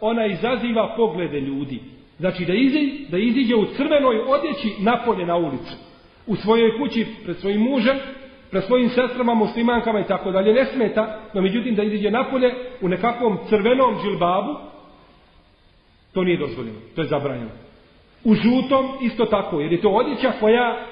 ona 0.00 0.26
izaziva 0.26 0.94
poglede 0.96 1.40
ljudi. 1.40 1.80
Znači 2.18 2.44
da 2.44 2.54
iziđe, 2.54 3.08
da 3.10 3.18
iziđe 3.18 3.54
u 3.54 3.64
crvenoj 3.64 4.18
odjeći 4.18 4.82
napolje 4.82 5.26
na 5.26 5.36
ulicu. 5.36 5.76
U 6.26 6.36
svojoj 6.36 6.78
kući, 6.78 7.06
pred 7.24 7.36
svojim 7.36 7.60
mužem, 7.60 7.96
pred 8.50 8.64
svojim 8.64 8.88
sestrama, 8.88 9.34
muslimankama 9.34 10.00
i 10.00 10.06
tako 10.06 10.30
dalje. 10.30 10.54
Ne 10.54 10.64
smeta, 10.64 11.20
no 11.34 11.42
međutim 11.42 11.74
da 11.74 11.82
iziđe 11.82 12.10
napolje 12.10 12.54
u 12.80 12.88
nekakvom 12.88 13.38
crvenom 13.48 13.94
džilbabu, 14.02 14.54
to 16.12 16.24
nije 16.24 16.38
dozvoljeno. 16.38 16.78
To 16.94 17.00
je 17.00 17.08
zabranjeno. 17.08 17.65
U 18.26 18.34
žutom 18.34 18.86
isto 19.02 19.24
tako, 19.24 19.60
jer 19.60 19.72
je 19.72 19.80
to 19.80 19.88
odjeća 19.88 20.32
koja 20.40 20.86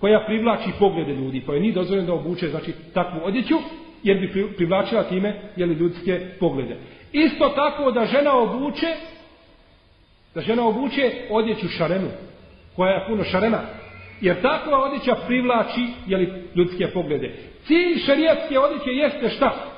koja 0.00 0.24
privlači 0.26 0.70
poglede 0.78 1.12
ljudi, 1.12 1.40
pa 1.40 1.46
koja 1.46 1.60
nije 1.60 1.72
dozvoljeno 1.72 2.06
da 2.06 2.12
obuče 2.12 2.48
znači, 2.48 2.72
takvu 2.94 3.20
odjeću, 3.24 3.54
jer 4.02 4.18
bi 4.18 4.54
privlačila 4.56 5.02
time 5.02 5.40
jeli, 5.56 5.74
ljudske 5.74 6.20
poglede. 6.40 6.76
Isto 7.12 7.48
tako 7.48 7.90
da 7.90 8.06
žena 8.06 8.38
obuče, 8.38 8.86
da 10.34 10.40
žena 10.40 10.66
obuče 10.66 11.10
odjeću 11.30 11.68
šarenu, 11.68 12.08
koja 12.76 12.92
je 12.92 13.06
puno 13.08 13.24
šarena, 13.24 13.60
jer 14.20 14.42
takva 14.42 14.84
odjeća 14.84 15.14
privlači 15.26 15.86
jeli, 16.06 16.32
ljudske 16.54 16.86
poglede. 16.86 17.34
Cilj 17.66 17.98
šarijatske 18.06 18.58
odjeće 18.58 18.90
jeste 18.90 19.28
šta? 19.28 19.73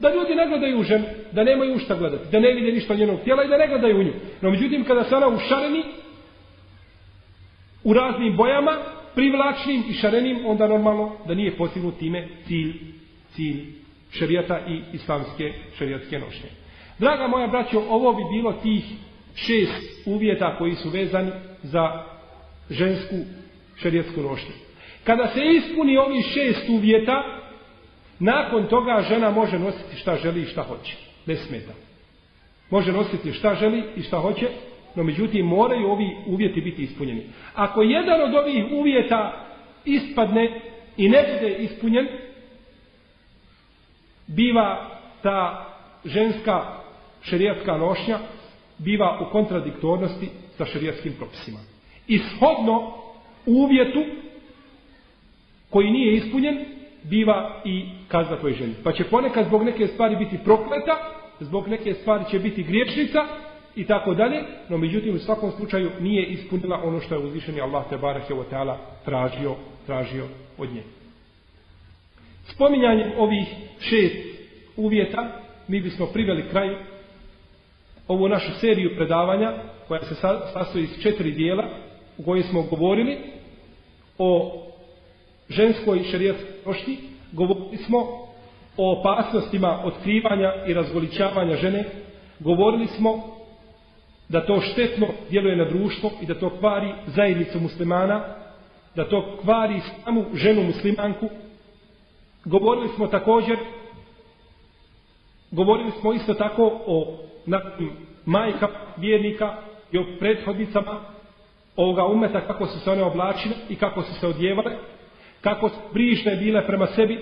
Da 0.00 0.14
ljudi 0.14 0.34
ne 0.34 0.46
gledaju 0.46 0.78
u 0.78 0.82
ženu, 0.82 1.04
da 1.32 1.44
nemaju 1.44 1.74
u 1.74 1.78
šta 1.78 1.94
gledati, 1.94 2.30
da 2.32 2.40
ne 2.40 2.52
vide 2.52 2.72
ništa 2.72 2.94
njenog 2.94 3.20
tijela 3.20 3.44
i 3.44 3.48
da 3.48 3.56
ne 3.56 3.68
gledaju 3.68 4.00
u 4.00 4.02
nju. 4.02 4.12
No 4.40 4.50
međutim, 4.50 4.84
kada 4.84 5.04
se 5.04 5.16
ona 5.16 5.28
u 5.28 5.38
šareni, 5.38 5.82
u 7.84 7.92
raznim 7.92 8.36
bojama, 8.36 8.76
privlačnim 9.14 9.82
i 9.90 9.92
šarenim, 9.92 10.46
onda 10.46 10.68
normalno 10.68 11.16
da 11.26 11.34
nije 11.34 11.56
postignut 11.56 11.98
time 11.98 12.28
cilj, 12.46 12.72
cilj 13.34 13.64
šerijata 14.10 14.60
i 14.68 14.80
islamske 14.92 15.52
šerijatske 15.78 16.18
nošnje. 16.18 16.48
Draga 16.98 17.26
moja 17.26 17.46
braćo, 17.46 17.82
ovo 17.88 18.12
bi 18.12 18.22
bilo 18.32 18.52
tih 18.52 18.84
šest 19.34 20.06
uvjeta 20.06 20.56
koji 20.58 20.74
su 20.74 20.90
vezani 20.90 21.30
za 21.62 22.04
žensku 22.70 23.16
šerijatsku 23.76 24.20
nošnju. 24.20 24.52
Kada 25.04 25.26
se 25.34 25.40
ispuni 25.44 25.96
ovi 25.96 26.22
šest 26.22 26.68
uvjeta, 26.68 27.22
nakon 28.18 28.66
toga 28.66 29.04
žena 29.08 29.30
može 29.30 29.58
nositi 29.58 29.96
šta 29.96 30.16
želi 30.16 30.42
i 30.42 30.46
šta 30.46 30.62
hoće. 30.62 30.96
Bez 31.26 31.38
smeta. 31.46 31.72
Može 32.70 32.92
nositi 32.92 33.32
šta 33.32 33.54
želi 33.54 33.84
i 33.96 34.02
šta 34.02 34.18
hoće, 34.18 34.48
No 34.94 35.04
međutim, 35.04 35.46
moraju 35.46 35.90
ovi 35.90 36.16
uvjeti 36.26 36.60
biti 36.60 36.82
ispunjeni. 36.82 37.22
Ako 37.54 37.82
jedan 37.82 38.20
od 38.20 38.34
ovih 38.34 38.64
uvjeta 38.72 39.46
ispadne 39.84 40.60
i 40.96 41.08
ne 41.08 41.22
bude 41.32 41.56
ispunjen, 41.56 42.08
biva 44.26 44.98
ta 45.22 45.66
ženska 46.04 46.62
šerijatska 47.22 47.76
nošnja 47.76 48.18
biva 48.78 49.18
u 49.20 49.32
kontradiktornosti 49.32 50.28
sa 50.56 50.64
šerijatskim 50.64 51.12
propisima. 51.18 51.58
I 52.08 52.18
shodno 52.18 52.94
uvjetu 53.46 54.04
koji 55.70 55.90
nije 55.90 56.16
ispunjen, 56.16 56.64
biva 57.02 57.60
i 57.64 57.84
kazna 58.08 58.36
toj 58.36 58.52
ženi. 58.52 58.74
Pa 58.84 58.92
će 58.92 59.04
ponekad 59.04 59.46
zbog 59.46 59.62
neke 59.62 59.86
stvari 59.86 60.16
biti 60.16 60.38
prokleta, 60.44 60.96
zbog 61.40 61.68
neke 61.68 61.94
stvari 61.94 62.24
će 62.30 62.38
biti 62.38 62.62
griješnica, 62.62 63.26
i 63.78 63.84
tako 63.84 64.14
dalje, 64.14 64.42
no 64.68 64.78
međutim 64.78 65.14
u 65.14 65.18
svakom 65.18 65.50
slučaju 65.50 65.90
nije 66.00 66.26
ispunila 66.26 66.80
ono 66.84 67.00
što 67.00 67.14
je 67.14 67.24
uzvišeni 67.24 67.60
Allah 67.60 67.84
te 67.88 67.96
barake 67.96 68.34
o 68.34 68.44
teala 68.44 68.78
tražio, 69.04 69.54
tražio 69.86 70.24
od 70.58 70.72
nje. 70.72 70.82
Spominjanjem 72.44 73.12
ovih 73.18 73.46
šest 73.80 74.16
uvjeta 74.76 75.42
mi 75.68 75.80
bismo 75.80 76.06
priveli 76.06 76.48
kraj 76.50 76.76
ovu 78.08 78.28
našu 78.28 78.52
seriju 78.60 78.96
predavanja 78.96 79.52
koja 79.88 80.00
se 80.00 80.14
sastoji 80.52 80.84
iz 80.84 81.02
četiri 81.02 81.32
dijela 81.32 81.64
u 82.18 82.24
kojoj 82.24 82.42
smo 82.42 82.62
govorili 82.62 83.18
o 84.18 84.62
ženskoj 85.48 86.02
šerijatskoj 86.10 86.62
prošti, 86.64 86.98
govorili 87.32 87.76
smo 87.76 87.98
o 88.76 89.00
opasnostima 89.00 89.82
otkrivanja 89.84 90.52
i 90.66 90.74
razgoličavanja 90.74 91.56
žene, 91.56 91.84
govorili 92.40 92.86
smo 92.86 93.38
da 94.28 94.46
to 94.46 94.60
štetno 94.60 95.06
djeluje 95.30 95.56
na 95.56 95.64
društvo 95.64 96.10
i 96.22 96.26
da 96.26 96.34
to 96.34 96.50
kvari 96.58 96.94
zajednicu 97.06 97.60
muslimana, 97.60 98.24
da 98.96 99.08
to 99.08 99.36
kvari 99.42 99.80
samu 100.04 100.24
ženu 100.34 100.62
muslimanku. 100.62 101.28
Govorili 102.44 102.88
smo 102.88 103.06
također, 103.06 103.56
govorili 105.50 105.90
smo 106.00 106.12
isto 106.12 106.34
tako 106.34 106.80
o 106.86 107.18
majka 108.24 108.68
vjernika 108.96 109.56
i 109.92 109.98
o 109.98 110.04
prethodnicama 110.18 111.00
ovoga 111.76 112.06
umeta, 112.06 112.46
kako 112.46 112.66
su 112.66 112.80
se 112.80 112.90
one 112.90 113.02
oblačile 113.02 113.54
i 113.68 113.76
kako 113.76 114.02
su 114.02 114.14
se 114.20 114.26
odjevale, 114.26 114.76
kako 115.40 115.68
su 115.68 115.76
brižne 115.92 116.36
bile 116.36 116.66
prema 116.66 116.86
sebi, 116.86 117.18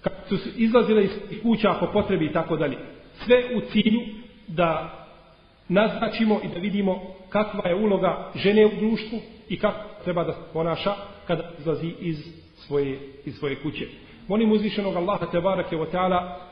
kako 0.00 0.36
su 0.36 0.48
izlazile 0.56 1.04
iz 1.04 1.10
kuća 1.42 1.74
po 1.80 1.86
potrebi 1.92 2.24
i 2.24 2.32
tako 2.32 2.56
dalje. 2.56 2.76
Sve 3.24 3.44
u 3.56 3.60
cilju 3.60 4.00
da 4.46 4.94
naznačimo 5.68 6.40
i 6.44 6.48
da 6.48 6.60
vidimo 6.60 7.02
kakva 7.28 7.68
je 7.68 7.74
uloga 7.74 8.30
žene 8.34 8.66
u 8.66 8.70
društvu 8.78 9.18
i 9.48 9.58
kako 9.58 10.04
treba 10.04 10.24
da 10.24 10.32
se 10.32 10.38
ponaša 10.52 10.94
kada 11.26 11.50
izlazi 11.58 11.94
iz 12.00 12.18
svoje, 12.54 12.98
iz 13.24 13.34
svoje 13.34 13.56
kuće. 13.62 13.86
Molim 14.28 14.52
uzvišenog 14.52 14.96
Allaha 14.96 15.26
te 15.26 15.40
barake 15.40 15.76
o 15.76 15.86
teala 15.86 16.48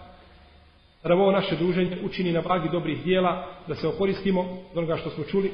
da 1.04 1.14
ovo 1.14 1.32
naše 1.32 1.56
druženje 1.56 1.98
učini 2.04 2.32
na 2.32 2.40
vagi 2.40 2.68
dobrih 2.72 3.04
dijela, 3.04 3.46
da 3.68 3.74
se 3.74 3.88
okoristimo 3.88 4.40
od 4.40 4.78
onoga 4.78 4.96
što 4.96 5.10
smo 5.10 5.24
čuli, 5.24 5.52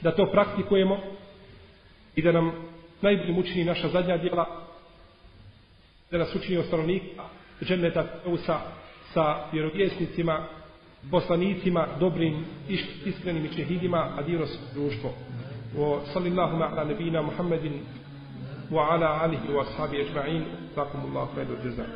da 0.00 0.16
to 0.16 0.26
praktikujemo 0.26 0.98
i 2.16 2.22
da 2.22 2.32
nam 2.32 2.52
najboljim 3.02 3.38
učini 3.38 3.64
naša 3.64 3.88
zadnja 3.88 4.16
djela, 4.16 4.46
da 6.10 6.18
nas 6.18 6.34
učini 6.34 6.64
stanovnika 6.64 7.22
dženneta 7.64 8.04
sa, 8.46 8.60
sa 9.14 9.36
vjerovjesnicima, 9.52 10.46
poslanicima, 11.10 11.86
dobrim, 12.00 12.44
iskrenim 13.04 13.44
i 13.44 13.54
čehidima, 13.56 14.08
a 14.18 14.22
divno 14.22 14.46
društvo. 14.74 15.14
Wa 15.76 16.00
sallallahu 16.12 16.62
ala 16.62 16.84
nebina 16.84 17.22
Muhammedin 17.22 17.80
wa 18.70 18.90
ala 18.90 19.20
alihi 19.22 19.48
wa 19.48 19.62
ashabi 19.62 19.96
ajma'in. 19.96 20.44
Takumullahu 20.74 21.34
khairu 21.34 21.56
jazak. 21.64 21.86